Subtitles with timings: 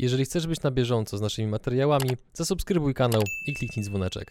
[0.00, 4.30] Jeżeli chcesz być na bieżąco z naszymi materiałami, zasubskrybuj kanał i kliknij dzwoneczek.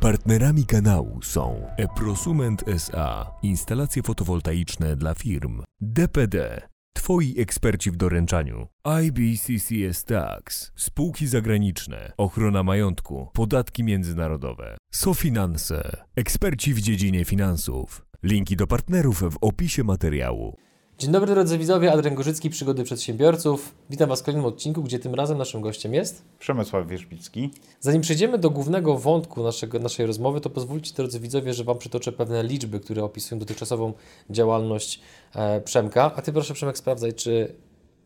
[0.00, 8.66] Partnerami kanału są Eprosument SA, instalacje fotowoltaiczne dla firm, DPD, Twoi eksperci w doręczaniu,
[9.02, 18.06] IBCCS Tax, spółki zagraniczne, ochrona majątku, podatki międzynarodowe, SoFinanse, eksperci w dziedzinie finansów.
[18.22, 20.67] Linki do partnerów w opisie materiału.
[20.98, 23.74] Dzień dobry drodzy widzowie, Adrian Gorzycki, Przygody Przedsiębiorców.
[23.90, 26.22] Witam Was w kolejnym odcinku, gdzie tym razem naszym gościem jest...
[26.38, 27.50] Przemysław Wierzbicki.
[27.80, 32.12] Zanim przejdziemy do głównego wątku naszego, naszej rozmowy, to pozwólcie drodzy widzowie, że Wam przytoczę
[32.12, 33.92] pewne liczby, które opisują dotychczasową
[34.30, 35.00] działalność
[35.34, 36.12] e, Przemka.
[36.16, 37.54] A Ty proszę Przemek sprawdzaj, czy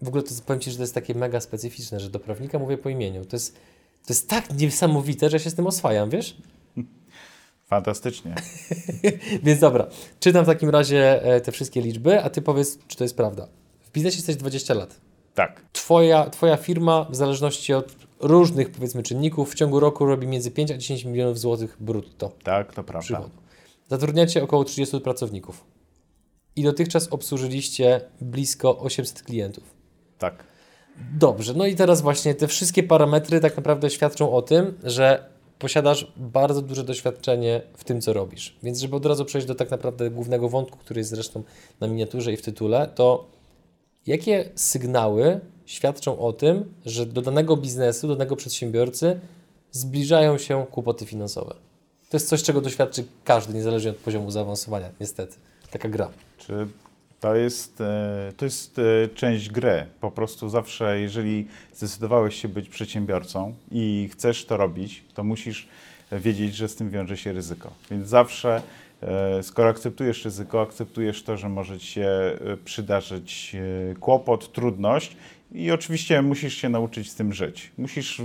[0.02, 2.78] w ogóle to powiem Ci, że to jest takie mega specyficzne, że do prawnika mówię
[2.78, 3.24] po imieniu.
[3.24, 3.54] To jest,
[4.06, 6.36] to jest tak niesamowite, że się z tym oswajam, wiesz?
[7.72, 8.34] Fantastycznie.
[9.44, 9.86] Więc dobra,
[10.20, 13.48] czytam w takim razie e, te wszystkie liczby, a ty powiedz, czy to jest prawda.
[13.80, 15.00] W biznesie jesteś 20 lat.
[15.34, 15.60] Tak.
[15.72, 20.70] Twoja, twoja firma, w zależności od różnych powiedzmy czynników, w ciągu roku robi między 5
[20.70, 22.32] a 10 milionów złotych brutto.
[22.42, 23.04] Tak, to prawda.
[23.04, 23.30] Przychodu.
[23.88, 25.64] Zatrudniacie około 30 pracowników.
[26.56, 29.64] I dotychczas obsłużyliście blisko 800 klientów.
[30.18, 30.44] Tak.
[31.18, 35.31] Dobrze, no i teraz właśnie te wszystkie parametry tak naprawdę świadczą o tym, że
[35.62, 38.56] posiadasz bardzo duże doświadczenie w tym, co robisz.
[38.62, 41.42] Więc żeby od razu przejść do tak naprawdę głównego wątku, który jest zresztą
[41.80, 43.26] na miniaturze i w tytule, to
[44.06, 49.20] jakie sygnały świadczą o tym, że do danego biznesu, do danego przedsiębiorcy
[49.70, 51.54] zbliżają się kłopoty finansowe?
[52.10, 55.36] To jest coś, czego doświadczy każdy, niezależnie od poziomu zaawansowania, niestety.
[55.70, 56.10] Taka gra.
[56.38, 56.66] Czy
[57.22, 59.86] to jest, e, to jest e, część gry.
[60.00, 65.68] Po prostu zawsze, jeżeli zdecydowałeś się być przedsiębiorcą i chcesz to robić, to musisz
[66.12, 67.70] wiedzieć, że z tym wiąże się ryzyko.
[67.90, 68.62] Więc zawsze,
[69.02, 72.08] e, skoro akceptujesz ryzyko, akceptujesz to, że może ci się
[72.64, 73.56] przydarzyć
[74.00, 75.16] kłopot, trudność
[75.52, 77.70] i oczywiście musisz się nauczyć z tym żyć.
[77.78, 78.22] Musisz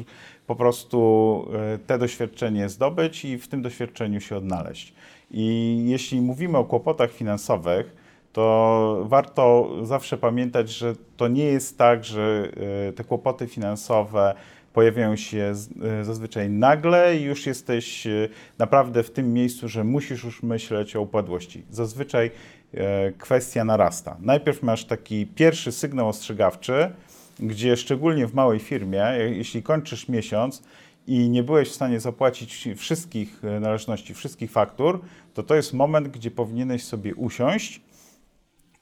[0.48, 1.48] po prostu
[1.88, 4.94] te doświadczenie zdobyć i w tym doświadczeniu się odnaleźć.
[5.32, 7.97] I jeśli mówimy o kłopotach finansowych,
[8.37, 12.52] to warto zawsze pamiętać, że to nie jest tak, że
[12.89, 14.36] e, te kłopoty finansowe
[14.73, 15.53] pojawiają się
[15.83, 20.95] e, zazwyczaj nagle i już jesteś e, naprawdę w tym miejscu, że musisz już myśleć
[20.95, 21.64] o upadłości.
[21.70, 22.31] Zazwyczaj
[23.17, 24.17] kwestia narasta.
[24.20, 26.92] Najpierw masz taki pierwszy sygnał ostrzegawczy,
[27.39, 30.64] gdzie szczególnie w małej firmie, jeśli kończysz miesiąc
[31.08, 34.99] i nie byłeś w stanie zapłacić wszystkich należności, wszystkich faktur,
[35.33, 37.81] to to jest moment, gdzie powinieneś sobie usiąść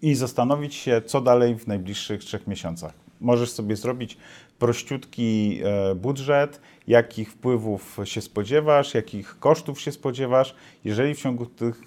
[0.06, 2.94] i zastanowić się, co dalej w najbliższych trzech miesiącach.
[3.22, 4.18] Możesz sobie zrobić
[4.60, 10.56] prościutki e, budżet, jakich wpływów się spodziewasz, jakich kosztów się spodziewasz.
[10.84, 11.82] Jeżeli w ciągu tych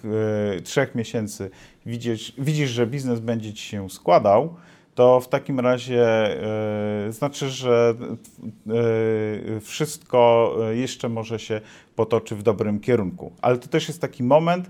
[0.57, 1.49] e, trzech miesięcy
[1.85, 4.55] widzisz, widzisz, że biznes będzie ci się składał,
[4.95, 6.05] to w takim razie
[7.07, 7.95] e, znaczy, że
[9.61, 11.61] wszystko jeszcze może się
[11.95, 13.31] potoczy w dobrym kierunku.
[13.41, 14.69] Ale to też jest taki moment,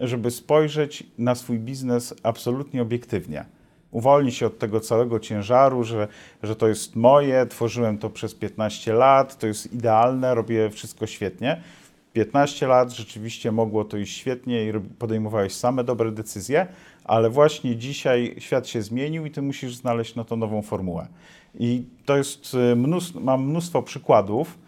[0.00, 3.44] żeby spojrzeć na swój biznes absolutnie obiektywnie.
[3.90, 6.08] Uwolnić się od tego całego ciężaru, że,
[6.42, 11.62] że to jest moje, tworzyłem to przez 15 lat, to jest idealne, robię wszystko świetnie.
[12.12, 16.66] 15 lat rzeczywiście mogło to iść świetnie i podejmowałeś same dobre decyzje,
[17.04, 21.06] ale właśnie dzisiaj świat się zmienił i ty musisz znaleźć na to nową formułę.
[21.58, 24.58] I to jest y, mnóstwo, mam mnóstwo przykładów,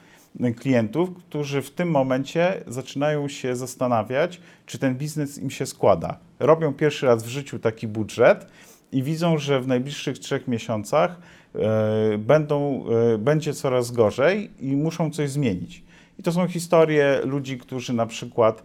[0.57, 6.19] klientów, którzy w tym momencie zaczynają się zastanawiać, czy ten biznes im się składa.
[6.39, 8.47] Robią pierwszy raz w życiu taki budżet
[8.93, 11.21] i widzą, że w najbliższych trzech miesiącach
[11.55, 15.83] e, będą, e, będzie coraz gorzej i muszą coś zmienić.
[16.19, 18.63] I to są historie ludzi, którzy na przykład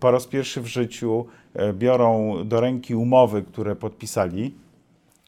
[0.00, 4.54] po raz pierwszy w życiu e, biorą do ręki umowy, które podpisali.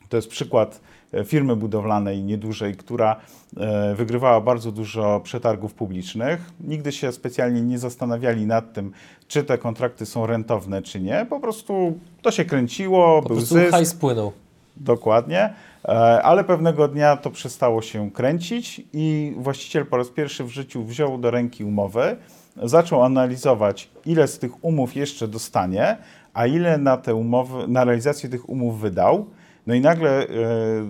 [0.08, 0.80] To jest przykład
[1.24, 3.16] firmy budowlanej niedużej, która
[3.56, 6.40] e, wygrywała bardzo dużo przetargów publicznych.
[6.60, 8.92] Nigdy się specjalnie nie zastanawiali nad tym,
[9.28, 11.26] czy te kontrakty są rentowne, czy nie.
[11.30, 13.70] Po prostu to się kręciło, po był prostu zysk.
[13.70, 14.32] hajs płynął.
[14.76, 15.54] Dokładnie,
[15.84, 15.88] e,
[16.22, 21.18] ale pewnego dnia to przestało się kręcić i właściciel po raz pierwszy w życiu wziął
[21.18, 22.16] do ręki umowy,
[22.62, 25.96] zaczął analizować, ile z tych umów jeszcze dostanie,
[26.34, 29.26] a ile na te umowy, na realizację tych umów wydał.
[29.70, 30.28] No i nagle e,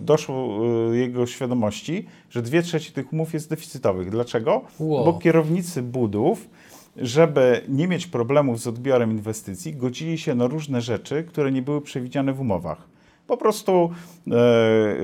[0.02, 0.60] doszło
[0.92, 4.10] e, jego świadomości, że dwie trzecie tych umów jest deficytowych.
[4.10, 4.62] Dlaczego?
[4.78, 5.04] Wow.
[5.04, 6.48] Bo kierownicy budów,
[6.96, 11.80] żeby nie mieć problemów z odbiorem inwestycji, godzili się na różne rzeczy, które nie były
[11.80, 12.88] przewidziane w umowach.
[13.26, 13.90] Po prostu
[14.30, 14.96] e, e,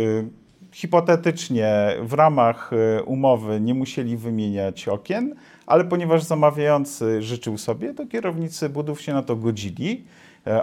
[0.73, 5.35] hipotetycznie w ramach e, umowy nie musieli wymieniać okien,
[5.67, 10.05] ale ponieważ zamawiający życzył sobie, to kierownicy budów się na to godzili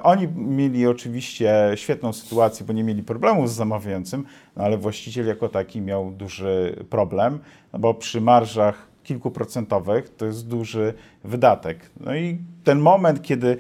[0.03, 4.25] oni mieli oczywiście świetną sytuację, bo nie mieli problemu z zamawiającym,
[4.56, 7.39] no ale właściciel jako taki miał duży problem,
[7.74, 10.94] no bo przy marżach kilkuprocentowych to jest duży
[11.24, 11.89] wydatek.
[12.00, 13.57] No i ten moment, kiedy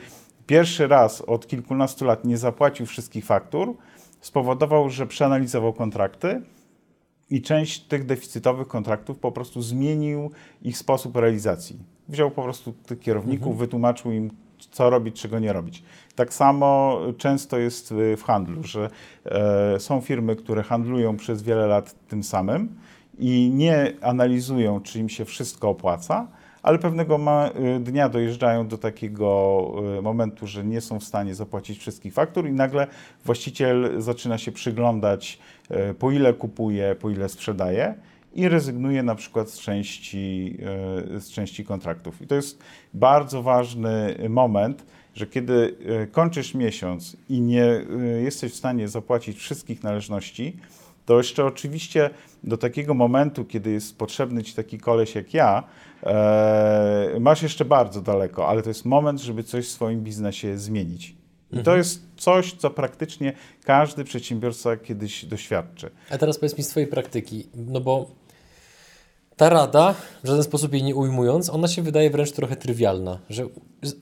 [0.47, 3.75] pierwszy raz od kilkunastu lat nie zapłacił wszystkich faktur,
[4.21, 6.41] spowodował, że przeanalizował kontrakty
[7.29, 10.31] i część tych deficytowych kontraktów po prostu zmienił
[10.61, 11.79] ich sposób realizacji.
[12.09, 13.57] Wziął po prostu tych kierowników, mhm.
[13.57, 14.31] wytłumaczył im,
[14.73, 15.83] co robić, czego nie robić.
[16.15, 18.89] Tak samo często jest w handlu, że
[19.25, 22.75] e, są firmy, które handlują przez wiele lat tym samym
[23.19, 26.27] i nie analizują, czy im się wszystko opłaca,
[26.63, 27.19] ale pewnego
[27.77, 29.65] y, dnia dojeżdżają do takiego
[29.97, 32.87] y, momentu, że nie są w stanie zapłacić wszystkich faktur i nagle
[33.25, 35.39] właściciel zaczyna się przyglądać,
[35.71, 37.95] y, po ile kupuje, po ile sprzedaje
[38.33, 40.57] i rezygnuje na przykład z części,
[41.19, 42.21] z części kontraktów.
[42.21, 42.63] I to jest
[42.93, 44.85] bardzo ważny moment,
[45.15, 45.75] że kiedy
[46.11, 47.85] kończysz miesiąc i nie
[48.23, 50.57] jesteś w stanie zapłacić wszystkich należności,
[51.05, 52.09] to jeszcze oczywiście
[52.43, 55.63] do takiego momentu, kiedy jest potrzebny ci taki koleś jak ja,
[56.03, 61.09] e, masz jeszcze bardzo daleko, ale to jest moment, żeby coś w swoim biznesie zmienić.
[61.09, 61.63] I mhm.
[61.63, 63.33] to jest coś, co praktycznie
[63.63, 65.89] każdy przedsiębiorca kiedyś doświadczy.
[66.09, 68.11] A teraz powiedz mi z Twojej praktyki, no bo
[69.37, 73.47] ta rada, w żaden sposób jej nie ujmując, ona się wydaje wręcz trochę trywialna, że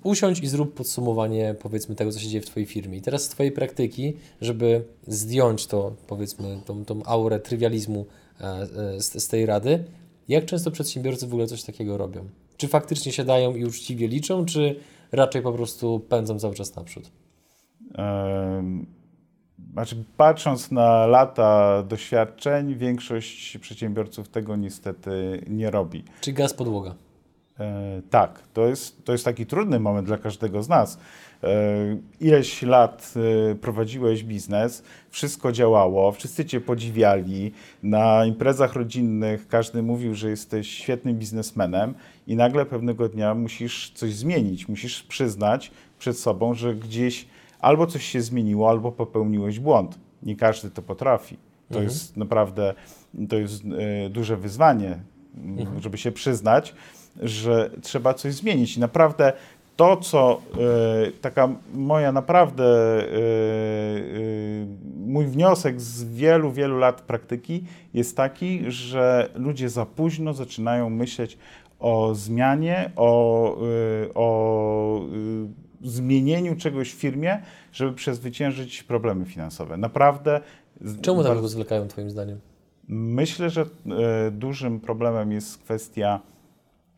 [0.04, 2.98] usiądź i zrób podsumowanie powiedzmy tego, co się dzieje w Twojej firmie.
[2.98, 8.06] I teraz z Twojej praktyki, żeby zdjąć to, powiedzmy, tą, tą aurę trywializmu
[8.39, 8.68] e, e,
[9.01, 9.83] z, z tej rady,
[10.28, 12.30] jak często przedsiębiorcy w ogóle coś takiego robią?
[12.57, 14.75] Czy faktycznie siadają i uczciwie liczą, czy
[15.12, 17.12] raczej po prostu pędzą cały czas naprzód?
[17.98, 19.00] Um
[19.73, 26.03] znaczy, patrząc na lata doświadczeń, większość przedsiębiorców tego niestety nie robi.
[26.21, 26.95] Czy gaz podłoga?
[27.59, 31.00] E, tak, to jest, to jest taki trudny moment dla każdego z nas.
[31.44, 33.13] E, ileś lat
[33.51, 37.51] e, prowadziłeś biznes, wszystko działało, wszyscy cię podziwiali,
[37.83, 41.94] na imprezach rodzinnych każdy mówił, że jesteś świetnym biznesmenem
[42.27, 47.27] i nagle pewnego dnia musisz coś zmienić, musisz przyznać przed sobą, że gdzieś
[47.62, 50.00] albo coś się zmieniło, albo popełniłeś błąd.
[50.24, 51.38] Nie każdy to potrafi.
[51.69, 51.84] To mhm.
[51.84, 52.74] jest naprawdę
[53.30, 53.63] to jest
[54.06, 55.00] e, duże wyzwanie,
[55.38, 55.81] mhm.
[55.81, 56.75] żeby się przyznać,
[57.22, 58.78] że trzeba coś zmienić.
[58.78, 59.34] I naprawdę
[59.75, 60.42] to, co
[61.08, 62.66] e, taka moja naprawdę
[63.04, 63.08] e,
[65.08, 67.63] mój wniosek z wielu, wielu lat praktyki
[67.94, 71.38] jest taki, że ludzie za późno zaczynają myśleć
[71.80, 73.58] o zmianie, o,
[74.16, 75.02] o
[75.83, 77.42] zmienieniu czegoś w firmie,
[77.72, 79.78] żeby przezwyciężyć problemy finansowe.
[79.78, 80.42] Naprawdę.
[81.01, 82.39] Czemu tak bardzo zwlekają, Twoim zdaniem?
[82.88, 86.19] Myślę, że e, dużym problemem jest kwestia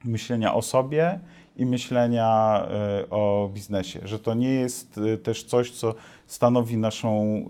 [0.04, 1.20] myślenia o sobie
[1.58, 5.96] i myślenia e, o biznesie, że to nie jest e, też coś, co
[6.28, 7.46] stanowi naszą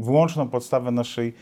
[0.00, 1.34] wyłączną podstawę naszej,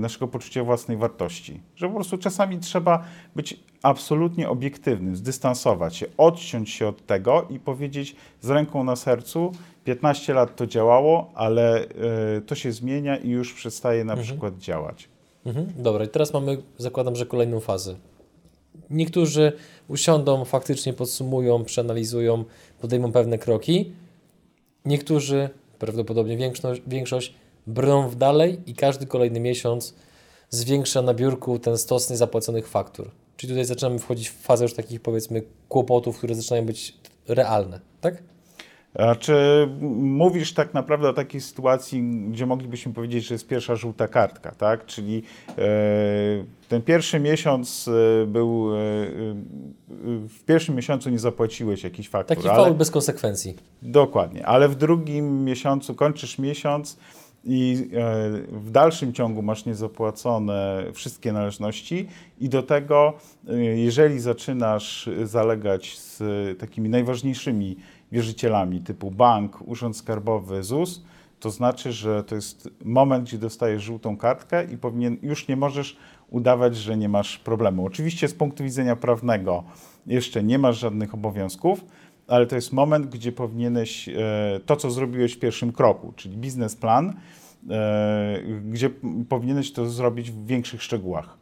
[0.00, 1.60] naszego poczucia własnej wartości.
[1.76, 3.04] Że po prostu czasami trzeba
[3.36, 9.52] być absolutnie obiektywnym, zdystansować się, odciąć się od tego i powiedzieć z ręką na sercu,
[9.84, 11.86] 15 lat to działało, ale
[12.46, 14.28] to się zmienia i już przestaje na mhm.
[14.28, 15.08] przykład działać.
[15.46, 15.66] Mhm.
[15.76, 17.94] Dobra, i teraz mamy, zakładam, że kolejną fazę.
[18.90, 19.52] Niektórzy
[19.88, 22.44] usiądą, faktycznie podsumują, przeanalizują,
[22.80, 23.92] podejmą pewne kroki.
[24.84, 27.34] Niektórzy, prawdopodobnie większość, większość
[27.66, 29.94] brną w dalej i każdy kolejny miesiąc
[30.50, 33.10] zwiększa na biurku ten stos niezapłaconych faktur.
[33.36, 36.96] Czyli tutaj zaczynamy wchodzić w fazę już takich powiedzmy kłopotów, które zaczynają być
[37.28, 38.22] realne, tak?
[38.94, 39.68] A czy
[40.00, 44.86] mówisz tak naprawdę o takiej sytuacji, gdzie moglibyśmy powiedzieć, że jest pierwsza żółta kartka, tak?
[44.86, 45.62] Czyli e,
[46.68, 47.88] ten pierwszy miesiąc
[48.22, 48.78] e, był, e,
[50.28, 52.36] w pierwszym miesiącu nie zapłaciłeś jakiś faktur.
[52.36, 53.56] Taki faul bez konsekwencji.
[53.82, 56.98] Dokładnie, ale w drugim miesiącu kończysz miesiąc,
[57.44, 57.90] i
[58.52, 62.08] w dalszym ciągu masz niezapłacone wszystkie należności
[62.40, 63.12] i do tego,
[63.74, 66.18] jeżeli zaczynasz zalegać z
[66.58, 67.76] takimi najważniejszymi
[68.12, 71.02] wierzycielami typu bank, urząd skarbowy, ZUS,
[71.40, 75.96] to znaczy, że to jest moment, gdzie dostajesz żółtą kartkę i powinien, już nie możesz
[76.30, 77.86] udawać, że nie masz problemu.
[77.86, 79.64] Oczywiście z punktu widzenia prawnego
[80.06, 81.84] jeszcze nie masz żadnych obowiązków,
[82.28, 84.12] ale to jest moment, gdzie powinieneś e,
[84.66, 87.16] to, co zrobiłeś w pierwszym kroku, czyli biznesplan,
[87.70, 88.90] e, gdzie
[89.28, 91.39] powinieneś to zrobić w większych szczegółach.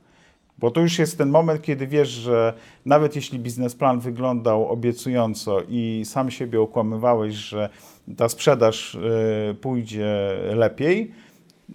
[0.59, 2.53] Bo to już jest ten moment, kiedy wiesz, że
[2.87, 7.69] nawet jeśli biznesplan wyglądał obiecująco i sam siebie okłamywałeś, że
[8.17, 11.13] ta sprzedaż e, pójdzie lepiej,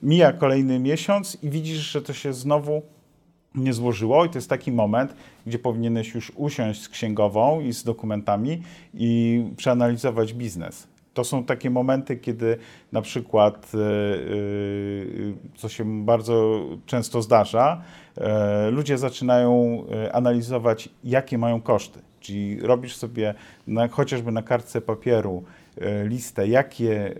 [0.03, 2.81] mija kolejny miesiąc i widzisz, że to się znowu
[3.55, 7.83] nie złożyło i to jest taki moment, gdzie powinieneś już usiąść z księgową i z
[7.83, 8.61] dokumentami
[8.93, 10.92] i przeanalizować biznes.
[11.13, 12.57] To są takie momenty, kiedy
[12.91, 14.19] na przykład, e, e,
[15.55, 17.81] co się bardzo często zdarza,
[18.17, 21.99] e, ludzie zaczynają analizować, jakie mają koszty.
[22.19, 23.33] Czyli robisz sobie
[23.67, 25.43] na, chociażby na kartce papieru
[26.05, 27.15] listę, jakie,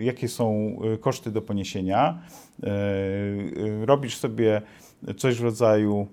[0.00, 2.18] jakie są koszty do poniesienia.
[3.84, 4.62] Robisz sobie
[5.16, 6.06] coś w rodzaju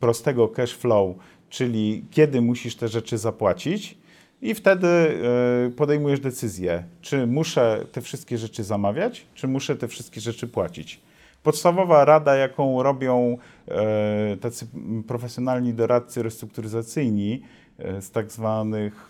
[0.00, 1.16] prostego cash flow,
[1.48, 3.99] czyli kiedy musisz te rzeczy zapłacić
[4.42, 10.20] i wtedy e, podejmujesz decyzję, czy muszę te wszystkie rzeczy zamawiać, czy muszę te wszystkie
[10.20, 11.00] rzeczy płacić.
[11.42, 14.66] Podstawowa rada, jaką robią e, tacy
[15.06, 17.42] profesjonalni doradcy restrukturyzacyjni
[17.78, 19.06] e, z tak, zwanych,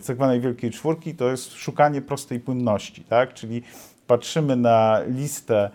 [0.00, 3.34] z tak zwanej wielkiej czwórki, to jest szukanie prostej płynności, tak?
[3.34, 3.62] czyli
[4.06, 5.70] patrzymy na listę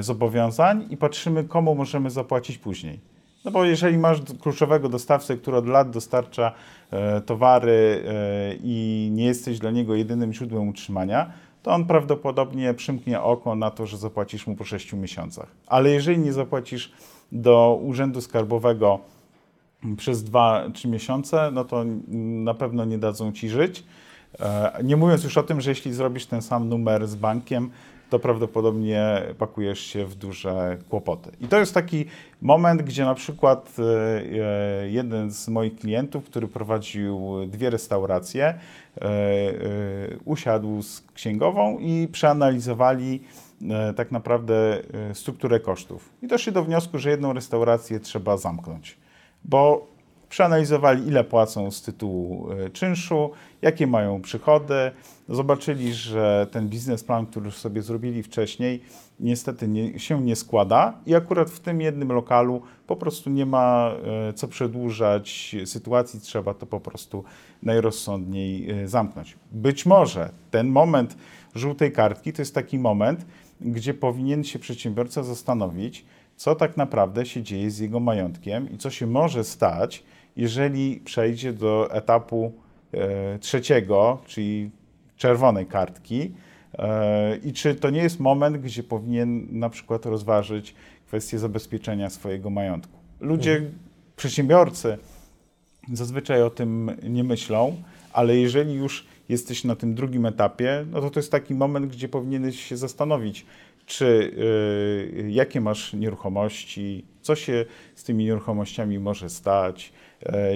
[0.00, 3.15] zobowiązań i patrzymy, komu możemy zapłacić później.
[3.46, 6.52] No bo jeżeli masz kluczowego dostawcę, który od lat dostarcza
[6.90, 13.20] e, towary e, i nie jesteś dla niego jedynym źródłem utrzymania, to on prawdopodobnie przymknie
[13.20, 15.46] oko na to, że zapłacisz mu po 6 miesiącach.
[15.66, 16.92] Ale jeżeli nie zapłacisz
[17.32, 19.00] do Urzędu Skarbowego
[19.96, 21.84] przez 2-3 miesiące, no to
[22.44, 23.84] na pewno nie dadzą ci żyć.
[24.40, 27.70] E, nie mówiąc już o tym, że jeśli zrobisz ten sam numer z bankiem,
[28.10, 31.30] to prawdopodobnie pakujesz się w duże kłopoty.
[31.40, 32.04] I to jest taki
[32.42, 33.82] moment, gdzie na przykład e,
[34.82, 38.58] e, jeden z moich klientów, który prowadził dwie restauracje, e,
[40.24, 43.22] usiadł z księgową i przeanalizowali
[43.96, 44.82] tak naprawdę
[45.12, 46.12] strukturę kosztów.
[46.22, 48.96] I doszli do wniosku, że jedną restaurację trzeba zamknąć,
[49.44, 49.86] bo
[50.28, 53.30] przeanalizowali, ile płacą z tytułu e, czynszu,
[53.62, 54.90] jakie mają przychody.
[55.28, 58.82] Zobaczyli, że ten biznesplan, który już sobie zrobili wcześniej,
[59.20, 63.92] niestety nie, się nie składa i akurat w tym jednym lokalu po prostu nie ma
[64.28, 67.24] e, co przedłużać sytuacji, trzeba to po prostu
[67.62, 69.36] najrozsądniej e, zamknąć.
[69.52, 71.16] Być może ten moment
[71.54, 73.26] żółtej kartki to jest taki moment,
[73.60, 76.04] gdzie powinien się przedsiębiorca zastanowić,
[76.36, 80.04] co tak naprawdę się dzieje z jego majątkiem i co się może stać,
[80.36, 82.52] jeżeli przejdzie do etapu
[82.92, 84.70] e, trzeciego, czyli
[85.16, 86.32] czerwonej kartki,
[86.78, 90.74] e, i czy to nie jest moment, gdzie powinien na przykład rozważyć
[91.06, 92.98] kwestię zabezpieczenia swojego majątku.
[93.20, 93.72] Ludzie, mhm.
[94.16, 94.98] przedsiębiorcy
[95.92, 97.76] zazwyczaj o tym nie myślą,
[98.12, 102.08] ale jeżeli już jesteś na tym drugim etapie, no to to jest taki moment, gdzie
[102.08, 103.46] powinieneś się zastanowić,
[103.86, 107.64] czy y, jakie masz nieruchomości, co się
[107.94, 109.92] z tymi nieruchomościami może stać,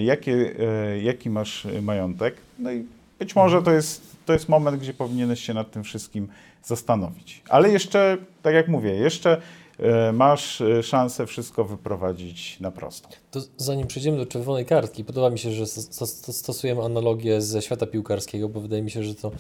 [0.03, 2.35] jakie, y, jaki masz majątek.
[2.59, 2.85] No i
[3.19, 6.29] być może to jest, to jest moment, gdzie powinieneś się nad tym wszystkim
[6.65, 7.43] zastanowić.
[7.49, 9.41] Ale jeszcze, tak jak mówię, jeszcze
[9.83, 13.09] E, masz e, szansę wszystko wyprowadzić na prosto.
[13.31, 15.67] To zanim przejdziemy do czerwonej kartki, podoba mi się, że
[16.33, 19.31] stosujemy analogię ze świata piłkarskiego, bo wydaje mi się, że to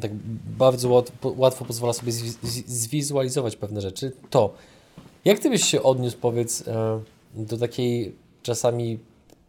[0.00, 0.10] tak
[0.58, 2.12] bardzo łatwo, pozwala sobie
[2.66, 4.12] zwizualizować pewne rzeczy.
[4.30, 4.54] To,
[5.24, 7.00] jak ty byś się odniósł, powiedz, e,
[7.34, 8.98] do takiej czasami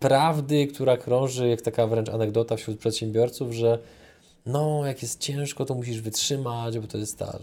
[0.02, 3.80] prawdy, która krąży, jak taka wręcz anegdota wśród przedsiębiorców, że
[4.46, 7.40] no, jak jest ciężko, to musisz wytrzymać, bo to jest ta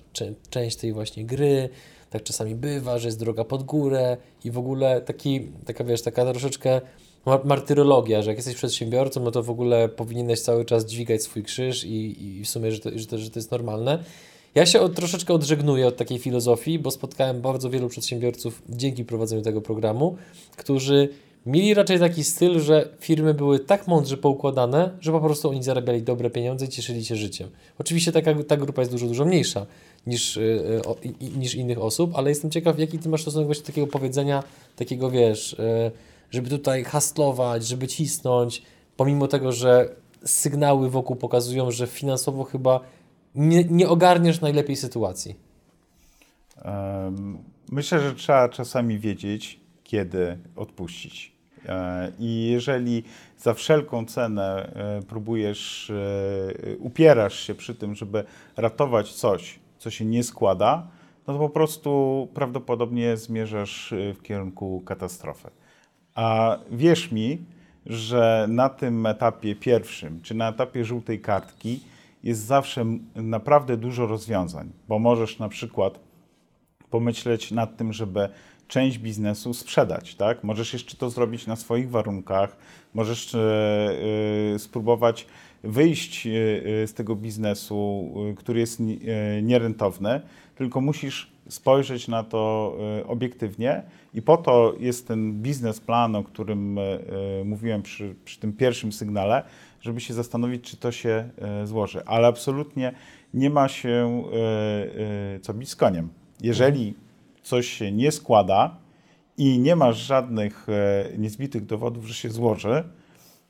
[0.50, 1.69] część tej właśnie gry,
[2.11, 6.25] tak czasami bywa, że jest droga pod górę i w ogóle taki, taka wiesz, taka
[6.25, 6.81] troszeczkę
[7.45, 11.85] martyrologia, że jak jesteś przedsiębiorcą, no to w ogóle powinieneś cały czas dźwigać swój krzyż
[11.85, 14.05] i, i w sumie, że to, że, to, że to jest normalne.
[14.55, 19.43] Ja się od, troszeczkę odżegnuję od takiej filozofii, bo spotkałem bardzo wielu przedsiębiorców dzięki prowadzeniu
[19.43, 20.17] tego programu,
[20.57, 21.09] którzy
[21.49, 26.02] mieli raczej taki styl, że firmy były tak mądrze poukładane, że po prostu oni zarabiali
[26.02, 27.50] dobre pieniądze i cieszyli się życiem.
[27.78, 29.67] Oczywiście taka, ta grupa jest dużo, dużo mniejsza
[30.07, 30.40] niż, y,
[31.23, 34.43] y, niż innych osób, ale jestem ciekaw, jaki ty masz stosunek właśnie do takiego powiedzenia,
[34.76, 35.90] takiego wiesz, y,
[36.31, 38.62] żeby tutaj hastlować, żeby cisnąć,
[38.97, 39.88] pomimo tego, że
[40.25, 42.81] sygnały wokół pokazują, że finansowo chyba
[43.35, 45.35] nie, nie ogarniesz najlepiej sytuacji.
[47.71, 51.38] Myślę, że trzeba czasami wiedzieć, kiedy odpuścić.
[51.67, 53.03] E, I jeżeli
[53.38, 58.25] za wszelką cenę e, próbujesz, e, upierasz się przy tym, żeby
[58.57, 60.87] ratować coś, co się nie składa,
[61.27, 65.50] no to po prostu prawdopodobnie zmierzasz w kierunku katastrofy.
[66.15, 67.38] A wierz mi,
[67.87, 71.81] że na tym etapie pierwszym, czy na etapie żółtej kartki,
[72.23, 72.85] jest zawsze
[73.15, 76.00] naprawdę dużo rozwiązań, bo możesz na przykład
[76.91, 78.29] pomyśleć nad tym, żeby
[78.69, 80.45] część biznesu sprzedać, tak?
[80.45, 82.57] Możesz jeszcze to zrobić na swoich warunkach,
[82.95, 85.27] możesz e, spróbować
[85.65, 86.31] wyjść e,
[86.87, 88.83] z tego biznesu, który jest
[89.43, 90.21] nierentowny,
[90.57, 93.83] tylko musisz spojrzeć na to obiektywnie
[94.15, 96.79] i po to jest ten biznesplan, o którym
[97.45, 99.43] mówiłem przy, przy tym pierwszym sygnale,
[99.81, 101.29] żeby się zastanowić, czy to się
[101.65, 102.03] złoży.
[102.07, 102.93] Ale absolutnie
[103.35, 104.23] nie ma się
[105.43, 106.09] co bić z koniem.
[106.41, 106.95] Jeżeli
[107.42, 108.76] coś się nie składa
[109.37, 110.66] i nie masz żadnych
[111.18, 112.85] niezbitych dowodów, że się złoży,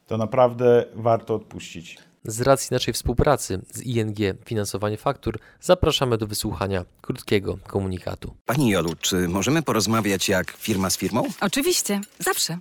[0.07, 1.99] to naprawdę warto odpuścić.
[2.25, 8.35] Z racji naszej współpracy z ING Finansowanie Faktur zapraszamy do wysłuchania krótkiego komunikatu.
[8.47, 11.23] Pani Jolu, czy możemy porozmawiać jak firma z firmą?
[11.41, 12.59] Oczywiście, zawsze.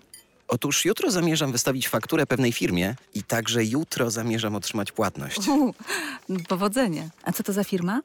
[0.48, 5.48] Otóż jutro zamierzam wystawić fakturę pewnej firmie i także jutro zamierzam otrzymać płatność.
[5.48, 5.74] U,
[6.48, 7.10] powodzenie.
[7.24, 8.02] A co to za firma?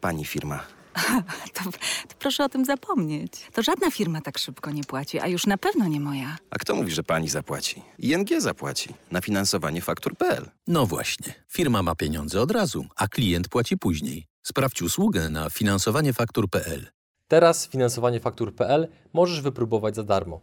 [0.00, 0.60] Pani firma.
[1.54, 1.70] To,
[2.08, 3.32] to proszę o tym zapomnieć.
[3.52, 6.36] To żadna firma tak szybko nie płaci, a już na pewno nie moja.
[6.50, 7.82] A kto mówi, że pani zapłaci?
[7.98, 10.50] ING zapłaci na finansowanie faktur.pl.
[10.66, 14.26] No właśnie, firma ma pieniądze od razu, a klient płaci później.
[14.42, 16.86] Sprawdź usługę na finansowaniefaktur.pl.
[17.28, 20.40] Teraz finansowaniefaktur.pl możesz wypróbować za darmo.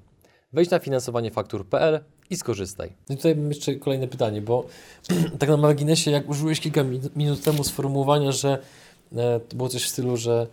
[0.53, 2.93] Wejdź na finansowaniefaktur.pl i skorzystaj.
[3.09, 4.65] I tutaj mam jeszcze kolejne pytanie, bo
[5.39, 6.83] tak na marginesie, jak użyłeś kilka
[7.15, 8.61] minut temu sformułowania, że
[9.49, 10.47] to było coś w stylu, że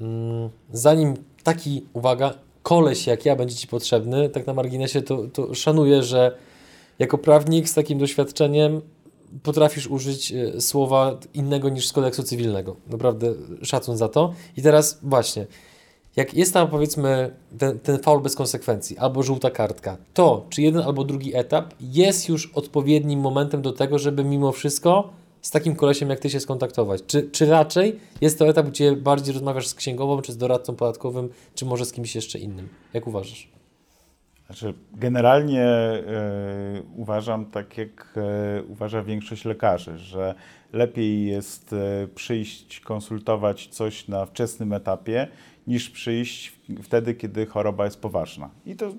[0.00, 5.54] mm, zanim taki, uwaga, koleś jak ja będzie Ci potrzebny, tak na marginesie, to, to
[5.54, 6.36] szanuję, że
[6.98, 8.80] jako prawnik z takim doświadczeniem
[9.42, 12.76] potrafisz użyć e, słowa innego niż z kodeksu cywilnego.
[12.90, 14.34] Naprawdę szacun za to.
[14.56, 15.46] I teraz właśnie,
[16.16, 20.82] jak jest tam powiedzmy ten, ten faul bez konsekwencji albo żółta kartka, to czy jeden
[20.82, 25.10] albo drugi etap jest już odpowiednim momentem do tego, żeby mimo wszystko
[25.44, 27.02] z takim kolesiem jak ty się skontaktować?
[27.06, 31.28] Czy, czy raczej jest to etap, gdzie bardziej rozmawiasz z księgową, czy z doradcą podatkowym,
[31.54, 32.68] czy może z kimś jeszcze innym?
[32.94, 33.48] Jak uważasz?
[34.46, 35.66] Znaczy, generalnie
[36.78, 38.14] y, uważam tak, jak
[38.58, 40.34] y, uważa większość lekarzy, że
[40.72, 45.28] lepiej jest y, przyjść, konsultować coś na wczesnym etapie,
[45.66, 48.50] niż przyjść wtedy, kiedy choroba jest poważna.
[48.66, 48.92] I to,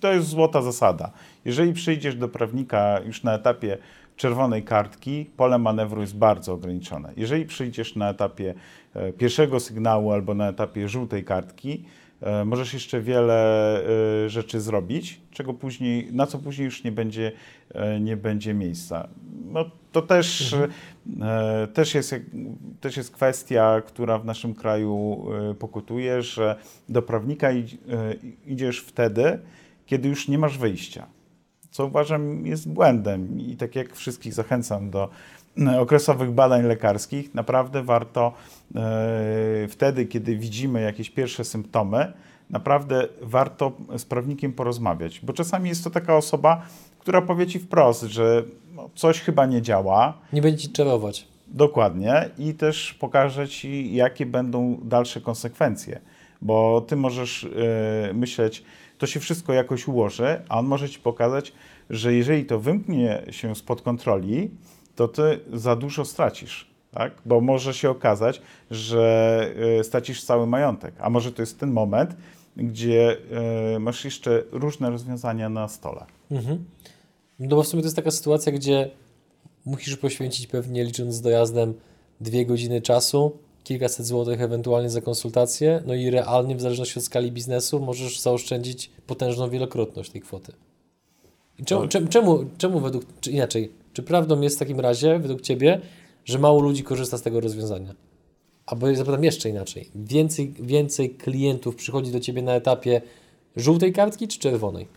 [0.00, 1.12] to jest złota zasada.
[1.44, 3.78] Jeżeli przyjdziesz do prawnika już na etapie
[4.18, 7.12] czerwonej kartki pole manewru jest bardzo ograniczone.
[7.16, 8.54] Jeżeli przyjdziesz na etapie
[8.94, 11.84] e, pierwszego sygnału albo na etapie żółtej kartki,
[12.20, 13.80] e, możesz jeszcze wiele
[14.24, 17.32] e, rzeczy zrobić, czego później, na co później już nie będzie,
[18.00, 19.08] nie będzie miejsca.
[19.52, 20.72] No, to też, mhm.
[21.72, 22.14] też, jest,
[22.80, 25.26] też jest kwestia, która w naszym kraju
[25.58, 26.56] pokutuje, że
[26.88, 27.48] do prawnika
[28.46, 29.38] idziesz wtedy,
[29.86, 31.06] kiedy już nie masz wyjścia
[31.70, 33.40] co uważam jest błędem.
[33.40, 35.08] I tak jak wszystkich zachęcam do
[35.58, 38.32] e, okresowych badań lekarskich, naprawdę warto
[38.74, 42.12] e, wtedy, kiedy widzimy jakieś pierwsze symptomy,
[42.50, 46.62] naprawdę warto z prawnikiem porozmawiać, bo czasami jest to taka osoba,
[46.98, 48.42] która powie ci wprost, że
[48.74, 50.18] no, coś chyba nie działa.
[50.32, 51.28] Nie będzie ci czarować.
[51.46, 56.00] Dokładnie i też pokaże ci, jakie będą dalsze konsekwencje,
[56.42, 57.42] bo ty możesz
[58.06, 58.64] yy, myśleć,
[58.98, 61.52] to się wszystko jakoś ułoży, a on może ci pokazać,
[61.90, 64.50] że jeżeli to wymknie się spod kontroli,
[64.96, 66.70] to ty za dużo stracisz.
[66.90, 67.12] Tak?
[67.26, 72.16] Bo może się okazać, że e, stracisz cały majątek, a może to jest ten moment,
[72.56, 73.16] gdzie
[73.74, 76.06] e, masz jeszcze różne rozwiązania na stole.
[76.30, 76.64] Mhm.
[77.38, 78.90] No bo w sumie to jest taka sytuacja, gdzie
[79.64, 81.74] musisz poświęcić pewnie, licząc z dojazdem,
[82.20, 87.32] dwie godziny czasu, kilkaset złotych ewentualnie za konsultację, no i realnie w zależności od skali
[87.32, 90.52] biznesu możesz zaoszczędzić potężną wielokrotność tej kwoty.
[91.64, 95.80] Czemu, czemu, czemu, czemu według, czy inaczej, czy prawdą jest w takim razie, według Ciebie,
[96.24, 97.94] że mało ludzi korzysta z tego rozwiązania?
[98.66, 103.02] Albo zapytam jeszcze inaczej, więcej, więcej klientów przychodzi do Ciebie na etapie
[103.56, 104.88] żółtej kartki czy czerwonej?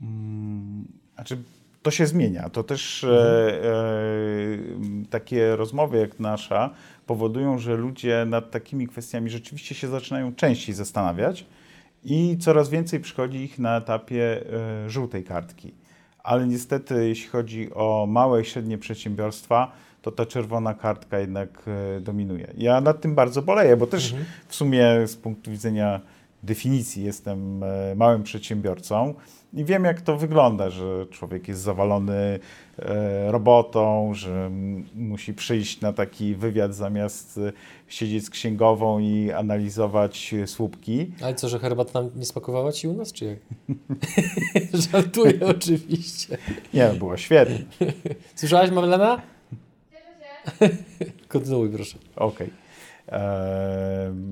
[0.00, 1.38] Hmm, znaczy,
[1.82, 2.50] to się zmienia.
[2.50, 3.22] To też mhm.
[3.22, 6.70] e, e, takie rozmowy jak nasza
[7.08, 11.46] powodują, że ludzie nad takimi kwestiami rzeczywiście się zaczynają częściej zastanawiać
[12.04, 14.40] i coraz więcej przychodzi ich na etapie
[14.84, 15.74] e, żółtej kartki.
[16.18, 22.00] Ale niestety, jeśli chodzi o małe i średnie przedsiębiorstwa, to ta czerwona kartka jednak e,
[22.00, 22.52] dominuje.
[22.56, 24.24] Ja nad tym bardzo boleję, bo też mhm.
[24.48, 26.00] w sumie z punktu widzenia
[26.42, 29.14] definicji jestem e, małym przedsiębiorcą
[29.54, 32.38] i wiem, jak to wygląda, że człowiek jest zawalony
[32.78, 34.50] e, robotą, że
[34.94, 37.52] musi przyjść na taki wywiad zamiast e,
[37.88, 41.12] siedzieć z księgową i analizować słupki.
[41.22, 43.38] Ale co, że herbata nam nie smakowała Ci u nas, czy jak?
[44.92, 46.38] Żartuję oczywiście.
[46.74, 47.56] Nie, była świetna.
[48.34, 49.22] Słyszałaś, Marlena?
[49.90, 50.76] Cieszę się.
[51.28, 51.98] Kontynuuj, proszę.
[52.16, 52.46] Okej.
[52.46, 52.67] Okay.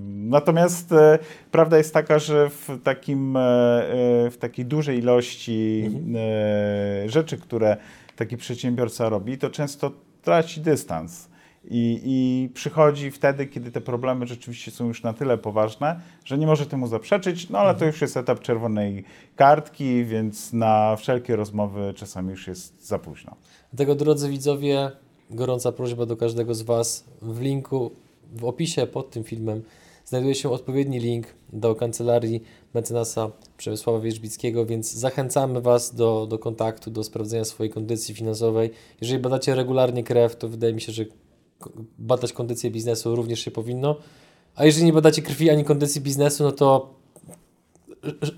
[0.07, 1.19] Natomiast e,
[1.51, 7.09] prawda jest taka, że w, takim, e, e, w takiej dużej ilości mhm.
[7.09, 7.77] rzeczy, które
[8.17, 9.91] taki przedsiębiorca robi, to często
[10.23, 11.29] traci dystans.
[11.71, 16.47] I, I przychodzi wtedy, kiedy te problemy rzeczywiście są już na tyle poważne, że nie
[16.47, 19.05] może temu zaprzeczyć, no ale to już jest etap czerwonej
[19.37, 23.37] kartki, więc na wszelkie rozmowy czasami już jest za późno.
[23.73, 24.91] Dlatego, drodzy widzowie,
[25.31, 27.05] gorąca prośba do każdego z Was.
[27.23, 27.91] W linku,
[28.33, 29.62] w opisie pod tym filmem
[30.05, 32.43] znajduje się odpowiedni link do kancelarii
[32.75, 38.71] mecenasa Przemysława Wierzbickiego, więc zachęcamy Was do, do kontaktu, do sprawdzenia swojej kondycji finansowej.
[39.01, 41.05] Jeżeli badacie regularnie krew, to wydaje mi się, że
[41.99, 43.97] badać kondycję biznesu również się powinno.
[44.55, 46.95] A jeżeli nie badacie krwi ani kondycji biznesu, no to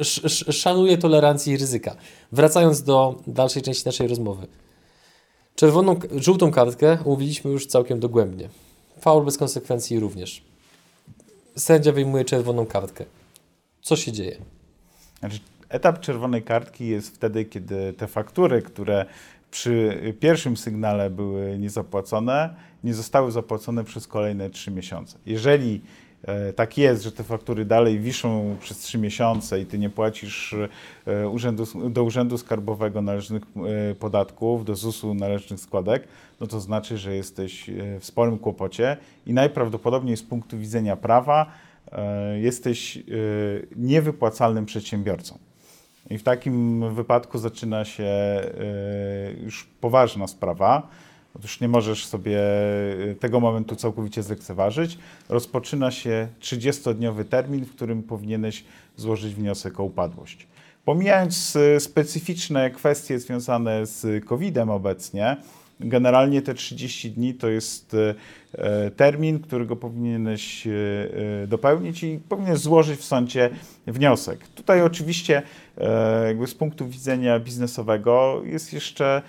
[0.01, 1.97] sz- sz- szanuję tolerancję i ryzyka.
[2.33, 4.47] Wracając do dalszej części naszej rozmowy.
[5.55, 8.49] Czerwoną, żółtą kartkę umówiliśmy już całkiem dogłębnie.
[9.01, 10.43] Faul bez konsekwencji również.
[11.57, 13.05] Sędzia wyjmuje czerwoną kartkę.
[13.83, 14.37] Co się dzieje?
[15.19, 19.07] Znaczy, etap czerwonej kartki jest wtedy, kiedy te faktury, które
[19.51, 25.19] przy pierwszym sygnale były niezapłacone, nie zostały zapłacone przez kolejne trzy miesiące.
[25.27, 25.81] Jeżeli
[26.57, 30.55] tak jest, że te faktury dalej wiszą przez trzy miesiące i ty nie płacisz
[31.07, 36.09] e, urzędu, do Urzędu Skarbowego należnych e, podatków, do ZUS-u należnych składek,
[36.41, 41.47] no to znaczy, że jesteś e, w sporym kłopocie i najprawdopodobniej z punktu widzenia prawa
[41.93, 43.01] e, jesteś e,
[43.77, 45.39] niewypłacalnym przedsiębiorcą.
[46.11, 48.53] I w takim wypadku zaczyna się e,
[49.43, 50.89] już poważna sprawa.
[51.39, 52.41] Otóż nie możesz sobie
[53.11, 54.99] e, tego momentu całkowicie zlekceważyć.
[55.29, 58.65] Rozpoczyna się 30-dniowy termin, w którym powinieneś
[58.97, 60.47] złożyć wniosek o upadłość.
[60.85, 65.37] Pomijając e, specyficzne kwestie związane z COVID-em obecnie,
[65.81, 67.97] generalnie te 30 dni to jest
[68.53, 70.69] e, termin, którego powinieneś
[71.47, 73.51] dopełnić i powinieneś złożyć w sądzie
[73.87, 74.49] wniosek.
[74.49, 75.43] Tutaj oczywiście
[76.47, 79.23] z punktu widzenia biznesowego jest jeszcze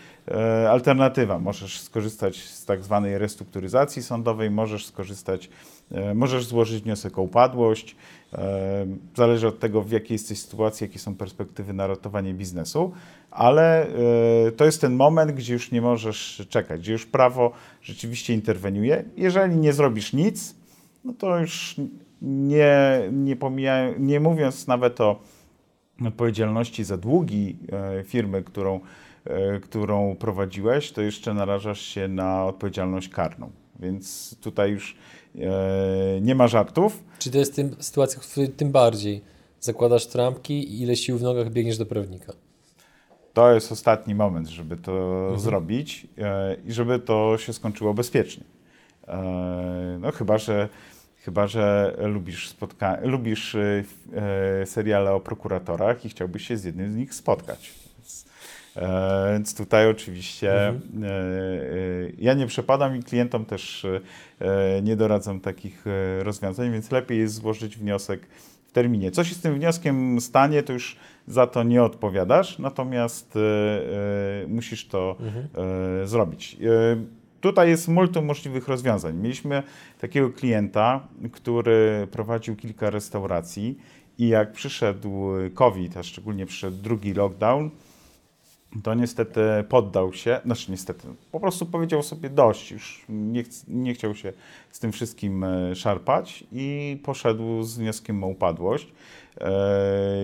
[0.70, 1.40] alternatywa.
[1.40, 5.50] Możesz skorzystać z tak zwanej restrukturyzacji sądowej, możesz skorzystać,
[5.92, 7.96] e, możesz złożyć wniosek o upadłość.
[8.34, 12.92] E, Zależy od tego, w jakiej jesteś sytuacji, jakie są perspektywy na ratowanie biznesu,
[13.32, 18.34] ale e, to jest ten moment, gdzie już nie możesz czekać, gdzie już prawo rzeczywiście
[18.34, 19.04] interweniuje.
[19.18, 20.56] Jeżeli nie zrobisz nic,
[21.06, 21.76] no to już
[22.22, 25.20] nie, nie, pomija, nie mówiąc nawet o
[26.08, 28.80] odpowiedzialności za długi e, firmy, którą, e,
[29.62, 33.52] którą prowadziłeś, to jeszcze narażasz się na odpowiedzialność karną.
[33.80, 34.98] Więc tutaj już
[35.36, 37.04] e, nie ma żartów.
[37.20, 39.22] Czy to jest tym, sytuacja, w której tym bardziej
[39.60, 42.34] zakładasz trampki i ile sił w nogach biegniesz do prawnika?
[43.34, 48.44] To jest ostatni moment, żeby to zrobić e, i żeby to się skończyło bezpiecznie.
[49.08, 50.70] E, no chyba, że
[51.16, 53.84] chyba, że lubisz, spotka- lubisz e,
[54.62, 57.89] e, seriale o prokuratorach i chciałbyś się z jednym z nich spotkać.
[58.76, 60.78] Więc, e, więc tutaj oczywiście e, e,
[62.18, 63.86] ja nie przepadam i klientom też
[64.84, 65.86] nie doradzam takich
[66.20, 68.28] rozwiązań, więc lepiej jest złożyć wniosek
[68.68, 69.12] w terminie.
[69.12, 73.34] Co się z tym wnioskiem stanie, to już za to nie odpowiadasz, natomiast
[74.48, 75.18] musisz to
[76.04, 76.58] e, zrobić.
[77.42, 79.18] Tutaj jest multum możliwych rozwiązań.
[79.18, 79.64] Mieliśmy
[80.02, 83.78] takiego klienta, który prowadził kilka restauracji
[84.18, 87.70] i jak przyszedł COVID, a szczególnie przyszedł drugi lockdown,
[88.84, 93.94] to niestety poddał się, znaczy niestety, po prostu powiedział sobie dość, już nie, chc- nie
[93.94, 94.34] chciał się
[94.72, 98.94] z tym wszystkim e, szarpać i poszedł z wnioskiem o upadłość.
[99.42, 99.52] E,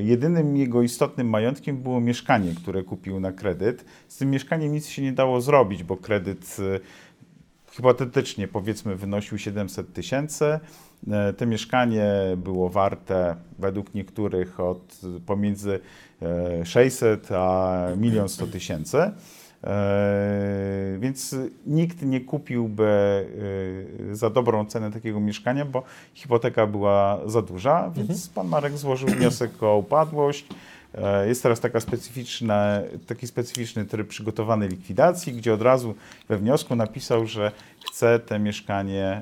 [0.01, 3.85] jedynym jego istotnym majątkiem było mieszkanie, które kupił na kredyt.
[4.07, 6.79] Z tym mieszkaniem nic się nie dało zrobić, bo kredyt e,
[7.71, 10.59] hipotetycznie powiedzmy wynosił 700 tysięcy.
[11.11, 15.79] E, To mieszkanie było warte według niektórych od pomiędzy
[16.21, 18.97] e, 600 a 1 100 tysięcy.
[19.63, 21.35] E, Więc
[21.67, 23.25] nikt nie kupiłby
[24.11, 29.09] e, za dobrą cenę takiego mieszkania, bo hipoteka była za duża, więc pan Marek złożył
[29.09, 30.47] wniosek o upadłość.
[31.03, 35.95] E, Jest teraz taka specyficzna, taki specyficzny tryb przygotowanej likwidacji, gdzie od razu
[36.29, 37.51] we wniosku napisał, że
[37.85, 39.21] chce te mieszkanie,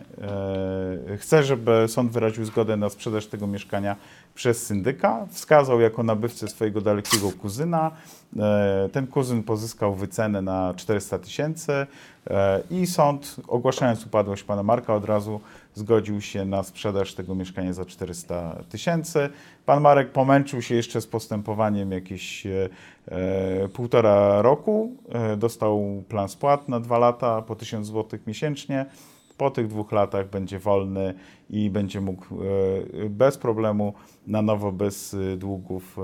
[1.12, 3.96] e, chce, żeby sąd wyraził zgodę na sprzedaż tego mieszkania
[4.36, 5.26] przez syndyka.
[5.30, 7.92] Wskazał jako nabywcę swojego dalekiego kuzyna.
[8.40, 11.88] E, Ten kuzyn pozyskał wycenę na 400 tysięcy
[12.30, 15.40] e, i sąd, ogłaszając upadłość pana Marka, od razu
[15.74, 19.30] zgodził się na sprzedaż tego mieszkania za 400 tysięcy.
[19.66, 22.70] Pan Marek pomęczył się jeszcze z postępowaniem jakieś e,
[23.74, 24.92] półtora roku.
[25.38, 28.86] Dostał plan spłat na dwa lata po 1000 zł miesięcznie.
[29.44, 31.14] Po tych dwóch latach będzie wolny
[31.50, 33.94] i będzie mógł e, bez problemu
[34.28, 35.98] na nowo, bez e, długów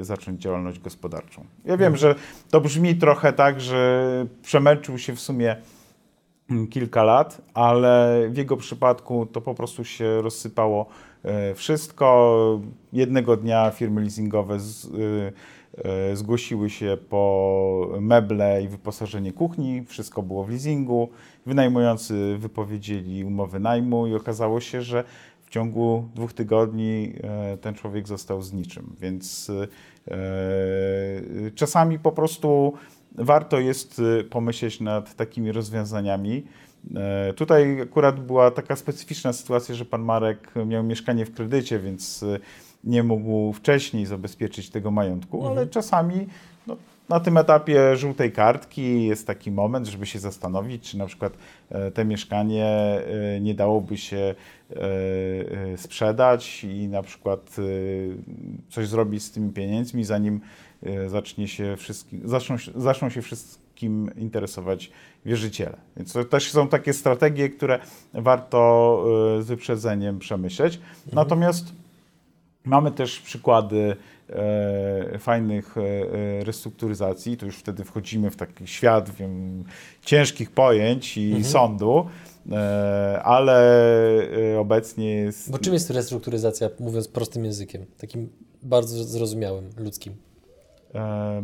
[0.00, 1.44] e, zacząć działalność gospodarczą.
[1.64, 2.14] Ja wiem, że
[2.50, 5.56] to brzmi trochę tak, że przemęczył się w sumie
[6.50, 10.86] mm, kilka lat, ale w jego przypadku to po prostu się rozsypało
[11.54, 12.60] wszystko.
[12.92, 14.88] Jednego dnia firmy leasingowe z,
[16.14, 21.08] zgłosiły się po meble i wyposażenie kuchni, wszystko było w leasingu.
[21.46, 25.04] Wynajmujący wypowiedzieli umowy najmu i okazało się, że
[25.46, 28.96] w ciągu dwóch tygodni e, ten człowiek został z niczym.
[29.00, 29.50] Więc
[30.08, 30.20] e,
[31.54, 32.72] czasami po prostu
[33.14, 36.44] warto jest e, pomyśleć nad takimi rozwiązaniami.
[37.36, 42.24] Tutaj akurat była taka specyficzna sytuacja, że pan Marek miał mieszkanie w kredycie, więc
[42.86, 45.58] nie mógł wcześniej zabezpieczyć tego majątku, mhm.
[45.58, 46.26] ale czasami
[46.66, 46.76] no,
[47.08, 51.32] na tym etapie żółtej kartki jest taki moment, żeby się zastanowić, czy na przykład
[51.70, 54.34] e, te mieszkanie e, nie dałoby się
[54.70, 57.56] e, sprzedać i na przykład
[58.68, 60.40] coś zrobić z tymi pieniędzmi, zanim
[61.06, 64.90] zacznie się wszystkim, zaczną, zaczną się wszystkim interesować
[65.24, 65.76] wierzyciele.
[65.96, 67.78] Więc to też są takie strategie, które
[68.14, 69.04] warto
[69.40, 70.74] z wyprzedzeniem przemyśleć.
[70.74, 70.94] Mhm.
[71.12, 71.72] Natomiast
[72.66, 73.96] mamy też przykłady
[74.28, 79.64] e, fajnych e, restrukturyzacji, to już wtedy wchodzimy w taki świat wiem,
[80.02, 81.44] ciężkich pojęć i mhm.
[81.44, 82.06] sądu,
[82.52, 83.58] e, ale
[84.52, 85.50] e, obecnie jest...
[85.50, 88.28] Bo czym jest restrukturyzacja, mówiąc prostym językiem, takim
[88.62, 90.16] bardzo zrozumiałym, ludzkim?
[90.94, 91.42] E,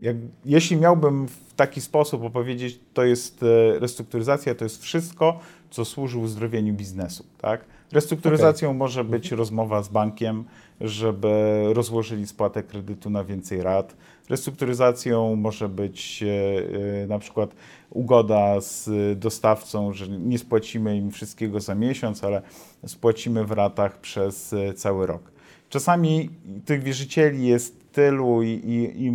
[0.00, 5.84] jak, jeśli miałbym w taki sposób opowiedzieć, to jest e, restrukturyzacja, to jest wszystko, co
[5.84, 7.64] służy uzdrowieniu biznesu, tak?
[7.92, 8.78] Restrukturyzacją okay.
[8.78, 9.38] może być mhm.
[9.38, 10.44] rozmowa z bankiem,
[10.80, 13.96] żeby rozłożyli spłatę kredytu na więcej rat.
[14.28, 17.54] Restrukturyzacją może być e, e, na przykład
[17.90, 22.42] ugoda z dostawcą, że nie spłacimy im wszystkiego za miesiąc, ale
[22.86, 25.22] spłacimy w ratach przez e, cały rok.
[25.68, 26.30] Czasami
[26.64, 29.12] tych wierzycieli jest tylu i, i, i,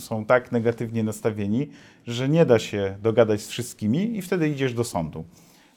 [0.00, 1.68] są tak negatywnie nastawieni,
[2.06, 5.24] że nie da się dogadać z wszystkimi i wtedy idziesz do sądu.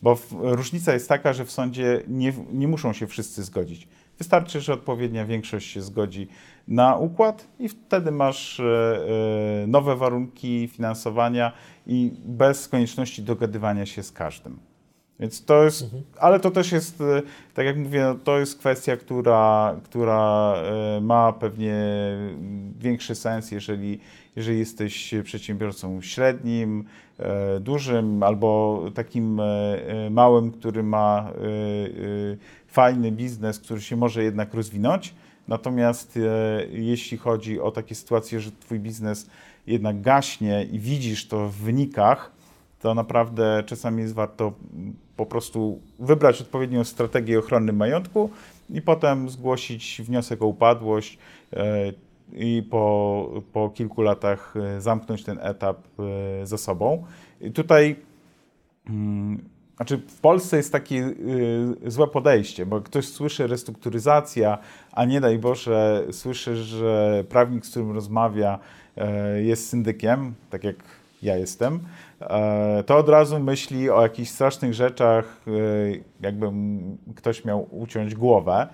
[0.02, 3.88] Bo w, różnica jest taka, że w sądzie nie, nie muszą się wszyscy zgodzić.
[4.18, 6.28] Wystarczy, że odpowiednia większość się zgodzi
[6.68, 8.64] na układ i wtedy masz e,
[9.64, 11.52] e, nowe warunki finansowania
[11.88, 14.71] i bez konieczności dogadywania się z każdym.
[15.22, 16.04] Więc to jest, mhm.
[16.20, 17.22] ale to też jest, e,
[17.54, 20.56] tak jak mówię, no to jest kwestia, która, która
[21.02, 21.76] ma pewnie
[22.80, 24.00] większy sens, jeżeli,
[24.36, 26.84] jeżeli jesteś przedsiębiorcą średnim,
[27.60, 29.42] dużym albo takim
[30.10, 31.32] małym, który ma
[32.68, 35.14] fajny biznes, który się może jednak rozwinąć.
[35.48, 39.30] Natomiast e, jeśli chodzi o takie sytuacje, że Twój biznes
[39.68, 42.32] jednak gaśnie i widzisz to w wynikach,
[42.80, 44.54] to naprawdę czasami jest warto
[45.22, 48.30] po prostu wybrać odpowiednią strategię ochrony majątku
[48.70, 51.18] i potem zgłosić wniosek o upadłość
[51.54, 51.94] e,
[52.34, 57.04] i po, po kilku latach e, zamknąć ten etap e, za sobą.
[57.42, 57.96] I tutaj
[58.90, 61.14] mm, znaczy w Polsce jest takie
[61.86, 64.58] złe podejście, bo ktoś słyszy restrukturyzacja,
[64.92, 68.60] a nie daj Boże słyszy, że prawnik, z którym rozmawia
[69.44, 70.76] jest syndykiem, tak jak
[71.22, 71.80] ja jestem,
[72.86, 75.42] to od razu myśli o jakichś strasznych rzeczach,
[76.22, 76.52] jakby
[77.16, 78.68] ktoś miał uciąć głowę.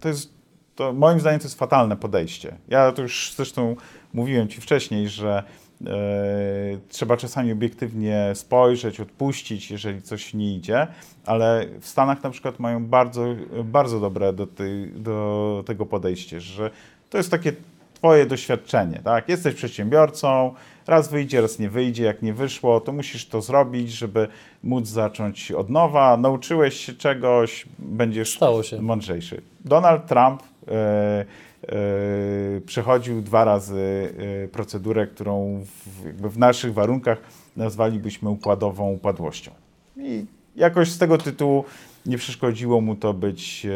[0.00, 0.34] To jest,
[0.74, 2.56] to moim zdaniem to jest fatalne podejście.
[2.68, 3.76] Ja to już zresztą
[4.12, 5.42] mówiłem Ci wcześniej, że
[5.86, 10.86] E, trzeba czasami obiektywnie spojrzeć, odpuścić, jeżeli coś nie idzie,
[11.26, 13.26] ale w Stanach na przykład mają bardzo,
[13.64, 16.70] bardzo dobre do, tej, do tego podejście, że
[17.10, 17.52] to jest takie
[17.94, 19.28] twoje doświadczenie, tak?
[19.28, 20.54] Jesteś przedsiębiorcą,
[20.86, 24.28] raz wyjdzie, raz nie wyjdzie, jak nie wyszło, to musisz to zrobić, żeby
[24.62, 26.16] móc zacząć od nowa.
[26.16, 28.38] Nauczyłeś się czegoś, będziesz
[28.80, 29.42] mądrzejszy.
[29.64, 31.24] Donald Trump e,
[31.68, 34.12] E, przechodził dwa razy
[34.44, 37.18] e, procedurę, którą w, w naszych warunkach
[37.56, 39.50] nazwalibyśmy układową upadłością.
[39.96, 40.24] I
[40.56, 41.64] jakoś z tego tytułu
[42.06, 43.66] nie przeszkodziło mu to być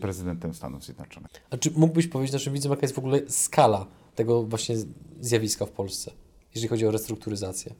[0.00, 1.30] prezydentem Stanów Zjednoczonych.
[1.50, 4.76] A czy mógłbyś powiedzieć naszym widzom, jaka jest w ogóle skala tego właśnie
[5.20, 6.10] zjawiska w Polsce,
[6.54, 7.74] jeżeli chodzi o restrukturyzację?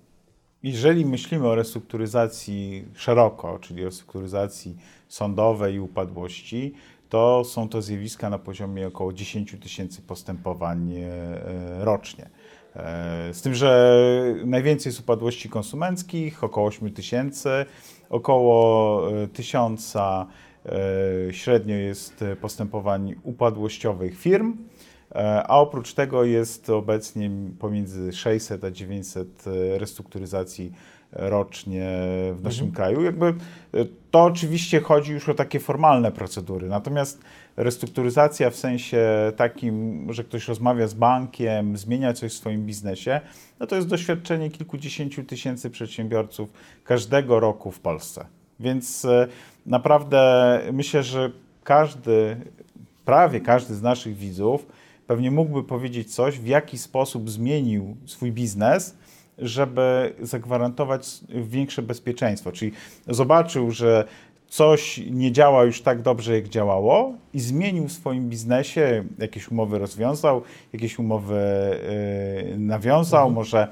[0.63, 4.77] Jeżeli myślimy o restrukturyzacji szeroko, czyli restrukturyzacji
[5.09, 6.75] sądowej i upadłości,
[7.09, 12.31] to są to zjawiska na poziomie około 10 tysięcy postępowań e, rocznie.
[12.77, 14.05] E, z tym, że
[14.45, 17.49] najwięcej jest upadłości konsumenckich, około 8 tysięcy,
[18.11, 20.27] około e, tysiąca
[21.31, 24.57] średnio jest postępowań upadłościowych firm,
[25.49, 29.45] a oprócz tego jest obecnie pomiędzy 600 a 900
[29.79, 30.73] restrukturyzacji
[31.15, 31.89] rocznie
[32.33, 32.73] w naszym mhm.
[32.73, 33.03] kraju.
[33.03, 33.33] Jakby e,
[34.11, 36.69] to oczywiście chodzi już o takie formalne procedury.
[36.69, 37.23] Natomiast
[37.57, 43.21] restrukturyzacja w sensie takim, że ktoś rozmawia z bankiem, zmienia coś w swoim biznesie,
[43.61, 46.49] no to jest doświadczenie kilkudziesięciu tysięcy przedsiębiorców
[46.85, 48.27] każdego roku w Polsce.
[48.61, 49.29] Więc e,
[49.67, 51.31] naprawdę myślę, że
[51.65, 52.37] każdy,
[53.05, 54.67] prawie każdy z naszych widzów
[55.07, 58.97] pewnie mógłby powiedzieć coś, w jaki sposób zmienił swój biznes,
[59.39, 62.53] żeby zagwarantować większe bezpieczeństwo.
[62.53, 62.73] Czyli
[63.09, 64.05] zobaczył, że
[64.49, 69.79] coś nie działa już tak dobrze, jak działało i zmienił w swoim biznesie, jakieś umowy
[69.79, 71.41] rozwiązał, jakieś umowy
[72.49, 73.35] yy, nawiązał, mhm.
[73.35, 73.69] może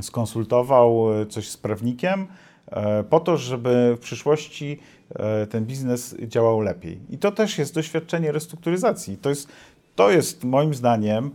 [0.00, 2.26] skonsultował coś z prawnikiem,
[2.72, 2.76] yy,
[3.10, 4.78] po to, żeby w przyszłości
[5.10, 6.98] yy, ten biznes działał lepiej.
[7.10, 9.16] I to też jest doświadczenie restrukturyzacji.
[9.16, 9.48] To jest,
[9.94, 11.30] to jest moim zdaniem,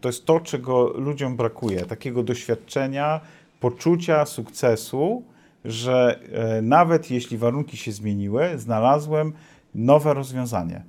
[0.00, 3.20] to jest to, czego ludziom brakuje, takiego doświadczenia,
[3.60, 5.22] poczucia sukcesu,
[5.64, 9.32] że e, nawet jeśli warunki się zmieniły, znalazłem
[9.74, 10.82] nowe rozwiązanie.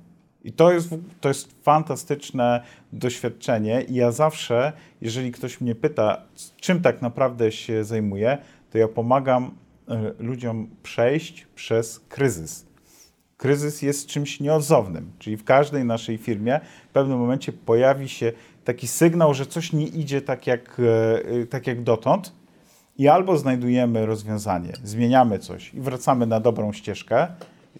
[0.44, 2.62] I to jest, to jest fantastyczne
[2.92, 3.82] doświadczenie.
[3.82, 6.22] I ja zawsze, jeżeli ktoś mnie pyta,
[6.60, 8.38] czym tak naprawdę się zajmuję,
[8.70, 9.50] to ja pomagam
[9.88, 12.66] e, ludziom przejść przez kryzys.
[13.44, 18.32] Kryzys jest czymś nieodzownym, czyli w każdej naszej firmie w pewnym momencie pojawi się
[18.64, 20.80] taki sygnał, że coś nie idzie tak jak,
[21.42, 22.32] e, tak jak dotąd,
[22.98, 27.26] i albo znajdujemy rozwiązanie, zmieniamy coś i wracamy na dobrą ścieżkę,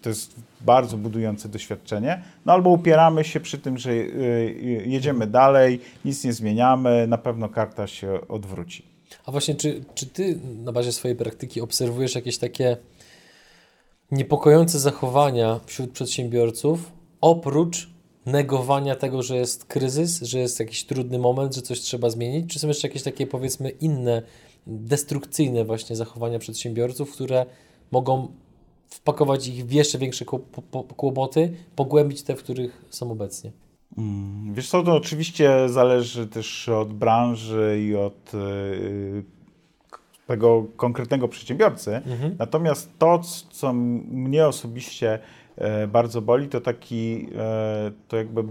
[0.01, 5.79] to jest bardzo budujące doświadczenie, no albo upieramy się przy tym, że y, jedziemy dalej,
[6.05, 8.85] nic nie zmieniamy, na pewno karta się odwróci.
[9.25, 12.77] A właśnie, czy, czy ty na bazie swojej praktyki obserwujesz jakieś takie
[14.11, 16.91] niepokojące zachowania wśród przedsiębiorców,
[17.21, 17.89] oprócz
[18.25, 22.53] negowania tego, że jest kryzys, że jest jakiś trudny moment, że coś trzeba zmienić?
[22.53, 24.21] Czy są jeszcze jakieś takie, powiedzmy, inne
[24.67, 27.45] destrukcyjne właśnie zachowania przedsiębiorców, które
[27.91, 28.27] mogą
[28.89, 30.25] wpakować ich w jeszcze większe
[30.97, 33.51] kłopoty, pogłębić te, w których są obecnie.
[33.97, 39.23] Mm, wiesz co, to oczywiście zależy też od branży i od yy,
[40.27, 41.95] tego konkretnego przedsiębiorcy.
[41.95, 42.35] Mhm.
[42.39, 45.19] Natomiast to, co mnie osobiście
[45.57, 47.29] yy, bardzo boli, to taki yy,
[48.07, 48.43] to jakby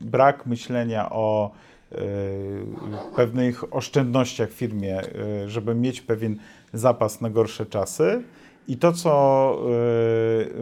[0.00, 1.50] brak myślenia o
[1.92, 2.66] Y,
[3.16, 5.00] pewnych oszczędnościach w firmie,
[5.46, 6.36] żeby mieć pewien
[6.72, 8.22] zapas na gorsze czasy.
[8.68, 9.62] I to, co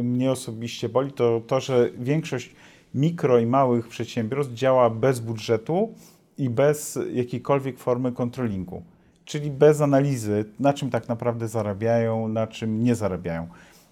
[0.03, 2.55] mnie osobiście boli, to to, że większość
[2.95, 5.95] mikro i małych przedsiębiorstw działa bez budżetu
[6.39, 8.83] i bez jakiejkolwiek formy kontrolingu,
[9.29, 13.49] czyli bez analizy, na czym tak naprawdę zarabiają, na czym nie zarabiają.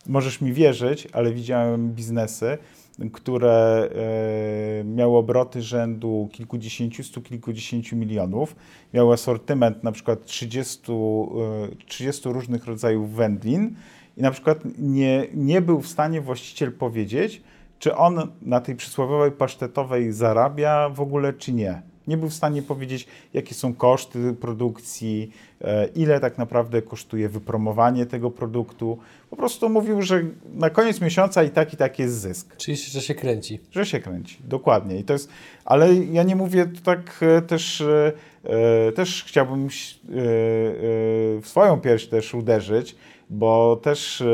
[0.07, 2.59] Możesz mi wierzyć, ale widziałem biznesy,
[3.12, 3.88] które
[4.81, 8.57] e, miały obroty rzędu kilkudziesięciu, stu kilkudziesięciu milionów,
[8.94, 10.92] miały asortyment na przykład 30,
[11.87, 13.75] 30 e, różnych rodzajów wędlin.
[14.16, 17.42] I na przykład nie, nie był w stanie właściciel powiedzieć,
[17.79, 22.62] czy on na tej przysłowiowej pasztetowej zarabia w ogóle, czy nie nie był w stanie
[22.62, 28.99] powiedzieć, jakie są koszty produkcji, e, ile tak naprawdę kosztuje wypromowanie tego produktu.
[29.31, 30.23] Po prostu mówił, że
[30.55, 32.57] na koniec miesiąca i tak i tak jest zysk.
[32.57, 33.61] Czyli, że się kręci.
[33.71, 34.99] Że się kręci, dokładnie.
[34.99, 35.29] I to jest,
[35.64, 38.12] ale ja nie mówię tak e, też, e,
[38.92, 39.69] też chciałbym
[41.42, 42.97] w swoją pierś też uderzyć,
[43.31, 44.25] bo też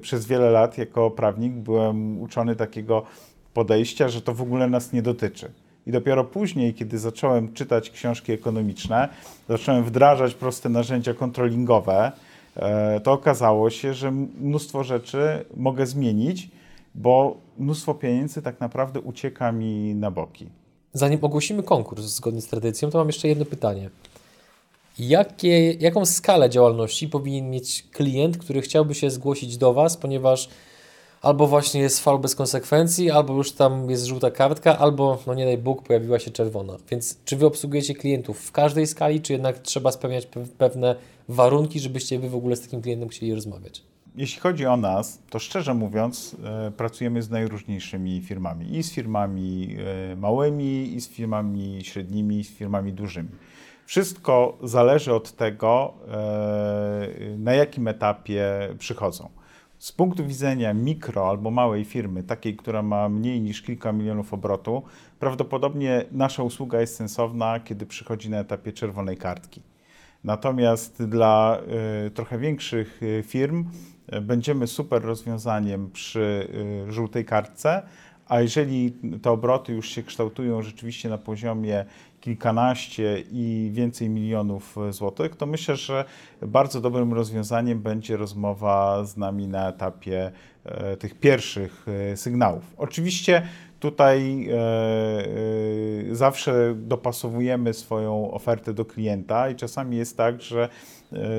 [0.00, 3.06] przez wiele lat jako prawnik byłem uczony takiego
[3.54, 5.50] podejścia, że to w ogóle nas nie dotyczy.
[5.86, 9.08] I dopiero później, kiedy zacząłem czytać książki ekonomiczne,
[9.48, 12.12] zacząłem wdrażać proste narzędzia kontrolingowe,
[12.56, 16.48] e, to okazało się, że mnóstwo rzeczy mogę zmienić,
[16.94, 20.46] bo mnóstwo pieniędzy tak naprawdę ucieka mi na boki.
[20.92, 23.90] Zanim ogłosimy konkurs zgodnie z tradycją, to mam jeszcze jedno pytanie.
[24.98, 30.48] Jakie, jaką skalę działalności powinien mieć klient, który chciałby się zgłosić do Was, ponieważ
[31.22, 35.44] albo właśnie jest fal bez konsekwencji, albo już tam jest żółta kartka, albo, no nie
[35.44, 36.76] daj Bóg, pojawiła się czerwona.
[36.90, 40.96] Więc czy Wy obsługujecie klientów w każdej skali, czy jednak trzeba spełniać pewne
[41.28, 43.82] warunki, żebyście Wy w ogóle z takim klientem chcieli rozmawiać?
[44.16, 48.76] Jeśli chodzi o nas, to szczerze mówiąc, e, pracujemy z najróżniejszymi firmami.
[48.76, 49.76] I z firmami
[50.12, 53.28] e, małymi, i z firmami średnimi, i z firmami dużymi.
[53.86, 58.44] Wszystko zależy od tego, e, na jakim etapie
[58.78, 59.28] przychodzą.
[59.78, 64.82] Z punktu widzenia mikro albo małej firmy, takiej, która ma mniej niż kilka milionów obrotu,
[65.18, 69.62] prawdopodobnie nasza usługa jest sensowna, kiedy przychodzi na etapie czerwonej kartki.
[70.24, 71.60] Natomiast dla
[72.06, 73.64] y, trochę większych y, firm
[74.14, 76.48] y, będziemy super rozwiązaniem przy
[76.88, 77.82] y, żółtej kartce,
[78.28, 81.84] A jeżeli te obroty już się kształtują rzeczywiście na poziomie
[82.26, 86.04] kilkanaście i więcej milionów złotych, to myślę, że
[86.42, 90.32] bardzo dobrym rozwiązaniem będzie rozmowa z nami na etapie
[90.64, 92.74] e, tych pierwszych e, sygnałów.
[92.76, 93.42] Oczywiście
[93.80, 100.68] tutaj e, zawsze dopasowujemy swoją ofertę do klienta i czasami jest tak, że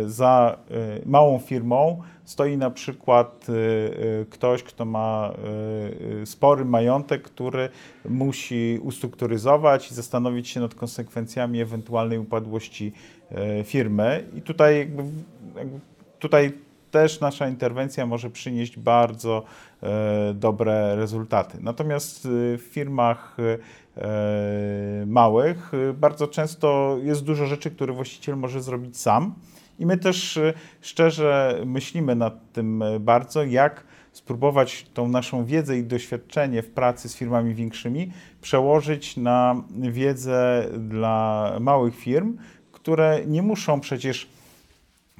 [0.05, 0.57] za
[1.05, 3.47] małą firmą stoi na przykład
[4.29, 5.33] ktoś, kto ma
[6.25, 7.69] spory majątek, który
[8.09, 12.93] musi ustrukturyzować i zastanowić się nad konsekwencjami ewentualnej upadłości
[13.63, 14.23] firmy.
[14.35, 15.03] I tutaj, jakby,
[16.19, 16.51] tutaj
[16.91, 19.43] też nasza interwencja może przynieść bardzo
[20.33, 21.57] dobre rezultaty.
[21.61, 23.37] Natomiast w firmach
[25.05, 29.33] małych bardzo często jest dużo rzeczy, które właściciel może zrobić sam.
[29.79, 30.39] I my też
[30.81, 37.15] szczerze myślimy nad tym bardzo, jak spróbować tą naszą wiedzę i doświadczenie w pracy z
[37.15, 38.11] firmami większymi
[38.41, 42.37] przełożyć na wiedzę dla małych firm,
[42.71, 44.29] które nie muszą przecież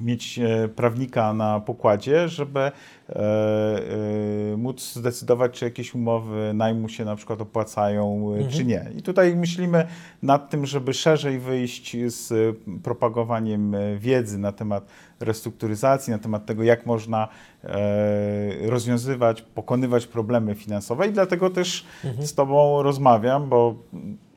[0.00, 2.72] mieć e, prawnika na pokładzie, żeby e,
[3.14, 8.50] e, móc zdecydować, czy jakieś umowy najmu się na przykład opłacają, mhm.
[8.50, 8.90] czy nie.
[8.96, 9.86] I tutaj myślimy
[10.22, 14.86] nad tym, żeby szerzej wyjść z propagowaniem wiedzy na temat
[15.20, 17.28] restrukturyzacji, na temat tego, jak można
[18.60, 22.26] rozwiązywać, pokonywać problemy finansowe i dlatego też mhm.
[22.26, 23.74] z Tobą rozmawiam, bo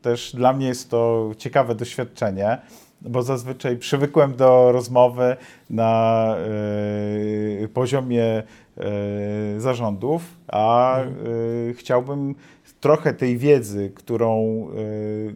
[0.01, 2.57] też dla mnie jest to ciekawe doświadczenie
[3.01, 5.35] bo zazwyczaj przywykłem do rozmowy
[5.69, 6.35] na
[7.63, 8.43] y, poziomie
[9.57, 12.35] y, zarządów, a y, chciałbym
[12.79, 14.67] trochę tej wiedzy, którą,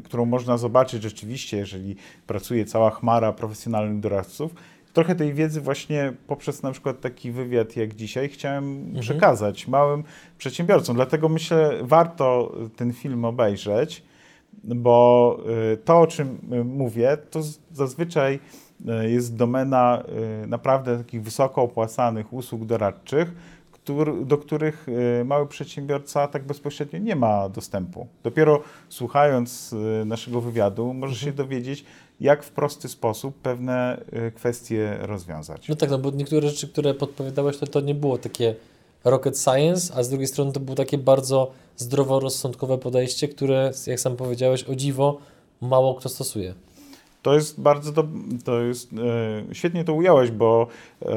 [0.03, 1.95] którą można zobaczyć rzeczywiście, jeżeli
[2.28, 4.55] pracuje cała chmara profesjonalnych doradców,
[4.93, 9.01] trochę tej wiedzy właśnie poprzez na przykład taki wywiad jak dzisiaj chciałem mhm.
[9.01, 10.03] przekazać małym
[10.38, 10.95] przedsiębiorcom.
[10.95, 14.03] Dlatego myślę, warto ten film obejrzeć
[14.66, 15.38] bo
[15.74, 17.39] y, to, o czym y, mówię, to
[17.74, 18.39] zazwyczaj
[19.03, 20.03] y, jest domena
[20.47, 23.32] naprawdę takich wysoko opłacanych usług doradczych,
[24.26, 24.88] do których
[25.26, 28.07] mały przedsiębiorca tak bezpośrednio nie ma dostępu.
[28.24, 31.38] Dopiero słuchając naszego wywiadu, może się mhm.
[31.47, 31.86] dowiedzieć,
[32.20, 34.01] jak w prosty sposób pewne
[34.36, 35.70] kwestie rozwiązać.
[35.70, 38.55] No tak, no bo niektóre rzeczy, które podpowiadałeś, to, to nie było takie
[39.06, 44.16] rocket science, a z drugiej strony to było takie bardzo zdroworozsądkowe podejście, które, jak sam
[44.16, 45.18] powiedziałeś, o dziwo
[45.62, 46.53] mało kto stosuje.
[47.22, 48.08] To jest bardzo do,
[48.43, 50.68] to jest, e, świetnie to ująłeś, bo
[51.01, 51.08] e,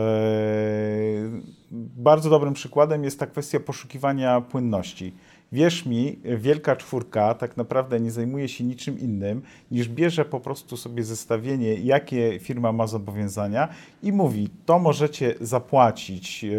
[1.97, 5.13] bardzo dobrym przykładem jest ta kwestia poszukiwania płynności.
[5.53, 10.77] Wierz mi, wielka czwórka tak naprawdę nie zajmuje się niczym innym, niż bierze po prostu
[10.77, 13.69] sobie zestawienie, jakie firma ma zobowiązania
[14.03, 16.51] i mówi, to możecie zapłacić yy,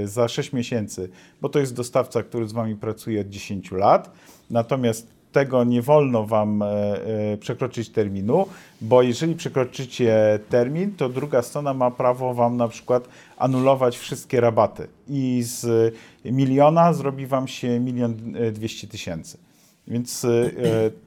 [0.00, 1.08] yy, za 6 miesięcy,
[1.40, 4.10] bo to jest dostawca, który z Wami pracuje od 10 lat,
[4.50, 8.46] natomiast tego nie wolno Wam e, e, przekroczyć terminu,
[8.80, 14.88] bo jeżeli przekroczycie termin, to druga strona ma prawo Wam na przykład anulować wszystkie rabaty.
[15.08, 15.94] I z
[16.24, 19.38] miliona zrobi Wam się milion e, dwieście tysięcy.
[19.88, 20.26] Więc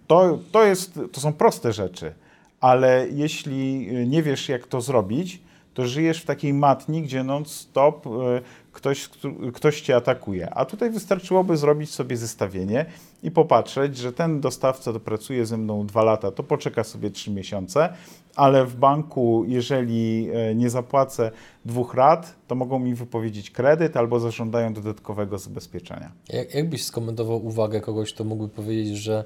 [0.08, 2.14] to, to, jest, to są proste rzeczy,
[2.60, 5.42] ale jeśli nie wiesz, jak to zrobić,
[5.74, 8.06] to żyjesz w takiej matni, gdzie non-stop
[8.76, 9.10] ktoś,
[9.54, 10.50] ktoś cię atakuje.
[10.54, 12.86] A tutaj wystarczyłoby zrobić sobie zestawienie
[13.24, 17.90] i popatrzeć, że ten dostawca dopracuje ze mną dwa lata, to poczeka sobie trzy miesiące,
[18.36, 21.32] ale w banku, jeżeli e, nie zapłacę
[21.66, 26.12] dwóch rat, to mogą mi wypowiedzieć kredyt albo zażądają dodatkowego zabezpieczenia.
[26.30, 29.26] Jak, jak byś skomentował uwagę kogoś, kto mógłby powiedzieć, że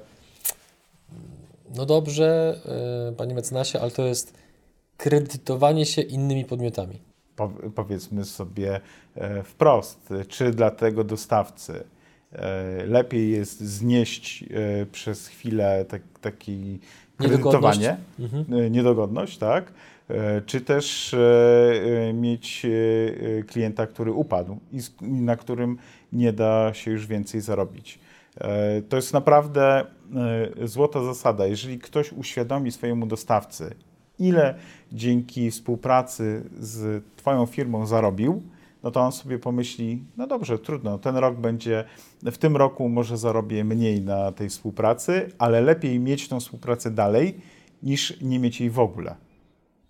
[1.76, 2.60] no dobrze,
[3.06, 4.34] yy, panie mecenasie, ale to jest
[4.96, 7.09] kredytowanie się innymi podmiotami
[7.74, 8.80] powiedzmy sobie
[9.14, 11.84] e, wprost, czy dla tego dostawcy
[12.32, 16.78] e, lepiej jest znieść e, przez chwilę tak, taki
[17.16, 18.72] kredytowanie, mhm.
[18.72, 19.72] niedogodność, tak?
[20.46, 21.16] Czy też
[22.14, 22.66] mieć
[23.46, 25.78] klienta, który upadł i na którym
[26.12, 27.98] nie da się już więcej zarobić.
[28.88, 29.84] To jest naprawdę
[30.64, 31.46] złota zasada.
[31.46, 33.74] Jeżeli ktoś uświadomi swojemu dostawcy,
[34.20, 34.54] ile
[34.92, 38.42] dzięki współpracy z Twoją firmą zarobił,
[38.82, 41.84] no to on sobie pomyśli, no dobrze, trudno, ten rok będzie,
[42.22, 47.40] w tym roku może zarobię mniej na tej współpracy, ale lepiej mieć tą współpracę dalej,
[47.82, 49.14] niż nie mieć jej w ogóle.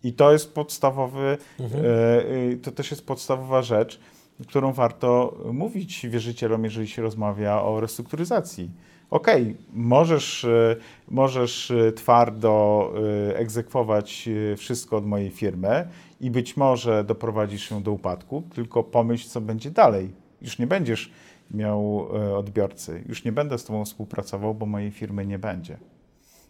[0.05, 1.85] I to jest podstawowy, mhm.
[1.85, 4.01] E, e, to też jest podstawowa rzecz,
[4.49, 8.71] którą warto mówić wierzycielom, jeżeli się rozmawia o restrukturyzacji
[9.11, 10.77] okej, okay, możesz, e,
[11.09, 12.93] możesz e, twardo
[13.31, 15.89] e, egzekwować wszystko od mojej firmy
[16.21, 20.11] i być może doprowadzisz ją do upadku, tylko pomyśl, co będzie dalej.
[20.43, 21.13] Już nie będziesz
[21.51, 23.05] miał odbiorcy.
[23.09, 25.79] Już nie będę z Tobą współpracował, bo mojej firmy nie będzie.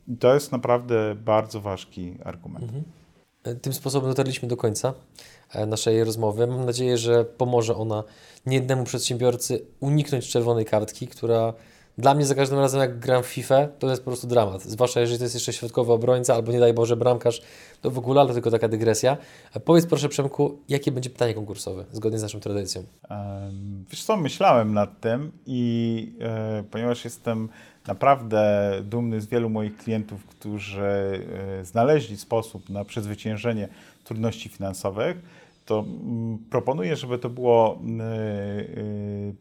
[0.09, 2.73] I to jest naprawdę bardzo ważki argument.
[3.63, 4.95] Tym sposobem dotarliśmy do końca
[5.53, 6.47] e, naszej rozmowy.
[6.47, 8.05] Mam nadzieję, że pomoże ona
[8.47, 11.55] niejednemu przedsiębiorcy uniknąć czerwonej kartki, która
[11.99, 14.63] dla mnie za każdym razem jak gram w FIFA, to jest po prostu dramat.
[14.63, 17.43] Zwłaszcza jeżeli to jest jeszcze środkowy obrońca albo nie daj Boże bramkarz,
[17.81, 19.17] to w ogóle, ale tylko taka dygresja.
[19.55, 22.85] A powiedz proszę Przemku, jakie będzie pytanie konkursowe zgodnie z naszą tradycją?
[23.91, 27.49] Wiesz co, myślałem nad tym i e, ponieważ jestem
[27.91, 30.83] naprawdę dumny z wielu moich klientów, którzy
[31.61, 33.69] e, znaleźli sposób na przezwyciężenie
[34.05, 35.17] trudności finansowych,
[35.67, 38.65] to mm, proponuję, żeby to było e, e,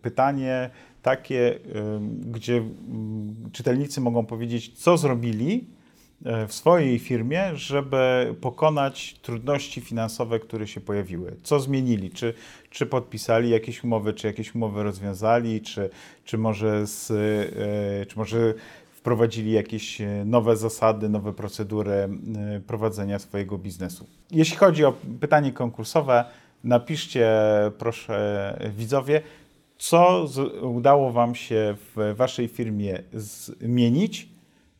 [0.01, 0.69] pytanie
[1.01, 1.59] takie,
[2.21, 5.67] gdzie mm, czytelnicy mogą powiedzieć, co zrobili
[6.47, 11.35] w swojej firmie, żeby pokonać trudności finansowe, które się pojawiły.
[11.43, 12.09] Co zmienili?
[12.11, 12.33] Czy,
[12.69, 15.89] czy podpisali jakieś umowy, czy jakieś umowy rozwiązali, czy,
[16.25, 18.53] czy, może, z, e, czy może
[18.91, 22.09] wprowadzili jakieś e, nowe zasady, nowe procedury e,
[22.67, 24.07] prowadzenia swojego biznesu.
[24.31, 26.25] Jeśli chodzi o pytanie konkursowe,
[26.63, 27.31] napiszcie
[27.77, 29.21] proszę widzowie,
[29.77, 34.29] co z, udało Wam się w Waszej firmie zmienić,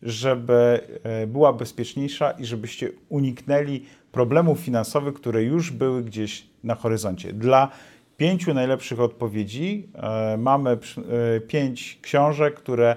[0.03, 7.33] żeby e, była bezpieczniejsza i żebyście uniknęli problemów finansowych, które już były gdzieś na horyzoncie.
[7.33, 7.71] Dla
[8.17, 12.95] pięciu najlepszych odpowiedzi e, mamy e, pięć książek, które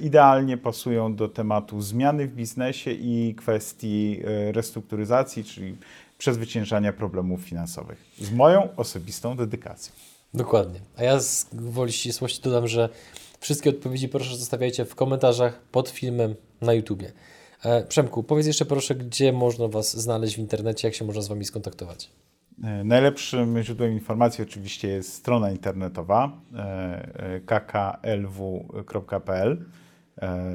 [0.00, 4.22] idealnie pasują do tematu zmiany w biznesie i kwestii
[4.52, 5.76] restrukturyzacji, czyli
[6.18, 8.04] przezwyciężania problemów finansowych.
[8.18, 9.92] Z moją osobistą dedykacją.
[10.34, 10.80] Dokładnie.
[10.96, 12.88] A ja z woli ścisłości dodam, że
[13.42, 17.12] wszystkie odpowiedzi proszę zostawiajcie w komentarzach pod filmem na YouTubie.
[17.64, 21.28] E, Przemku, powiedz jeszcze proszę, gdzie można Was znaleźć w internecie, jak się można z
[21.28, 22.10] Wami skontaktować.
[22.64, 27.40] E, Najlepszym źródłem informacji oczywiście jest strona internetowa e,
[28.60, 29.64] kklw.pl.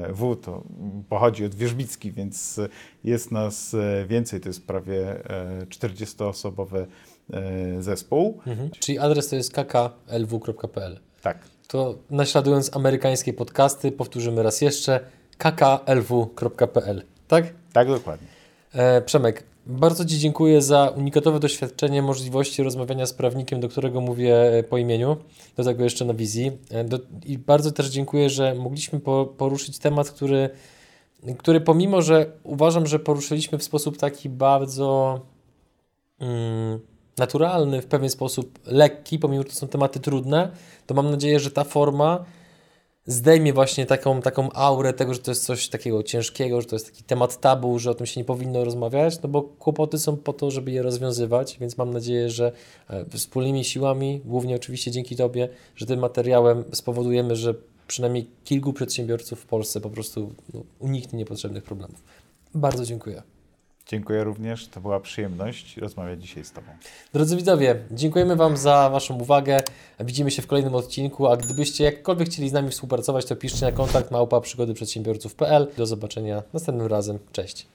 [0.08, 0.64] W to
[1.08, 2.60] pochodzi od Wierzbicki, więc
[3.04, 3.76] jest nas
[4.06, 6.86] więcej, to jest prawie e, 40-osobowy
[7.32, 8.40] e, zespół.
[8.46, 8.70] Mhm.
[8.70, 11.00] Czyli adres to jest kklw.pl.
[11.22, 11.38] Tak,
[11.68, 15.00] To naśladując amerykańskie podcasty, powtórzymy raz jeszcze
[15.38, 17.02] kklw.pl.
[17.28, 17.44] Tak?
[17.72, 18.28] tak dokładnie.
[18.72, 24.58] E, Przemek, bardzo Ci dziękuję za unikatowe doświadczenie możliwości rozmawiania z prawnikiem, do którego mówię
[24.58, 25.16] e, po imieniu,
[25.56, 26.52] do tego jeszcze na wizji.
[26.70, 30.50] E, do, I bardzo też dziękuję, że mogliśmy po, poruszyć temat, który,
[31.38, 35.20] który pomimo, że uważam, że poruszyliśmy w sposób taki bardzo
[36.20, 36.80] mm,
[37.18, 40.50] naturalny, w pewien sposób lekki, pomimo, że to są tematy trudne,
[40.86, 42.24] to mam nadzieję, że ta forma
[43.08, 46.86] zdejmie właśnie taką, taką aurę tego, że to jest coś takiego ciężkiego, że to jest
[46.86, 50.32] taki temat tabu, że o tym się nie powinno rozmawiać, no bo kłopoty są po
[50.32, 52.52] to, żeby je rozwiązywać, więc mam nadzieję, że
[52.90, 57.54] e, wspólnymi siłami, głównie oczywiście dzięki Tobie, że tym materiałem spowodujemy, że
[57.86, 62.02] przynajmniej kilku przedsiębiorców w Polsce po prostu no, uniknie niepotrzebnych problemów.
[62.54, 63.22] Bardzo dziękuję.
[63.88, 66.66] Dziękuję również, to była przyjemność rozmawiać dzisiaj z Tobą.
[67.12, 69.60] Drodzy widzowie, dziękujemy Wam za Waszą uwagę.
[70.00, 73.72] Widzimy się w kolejnym odcinku, a gdybyście jakkolwiek chcieli z nami współpracować, to piszcie na
[73.72, 75.68] kontakt małpa przygody przedsiębiorców.pl.
[75.76, 77.18] Do zobaczenia następnym razem.
[77.32, 77.66] Cześć.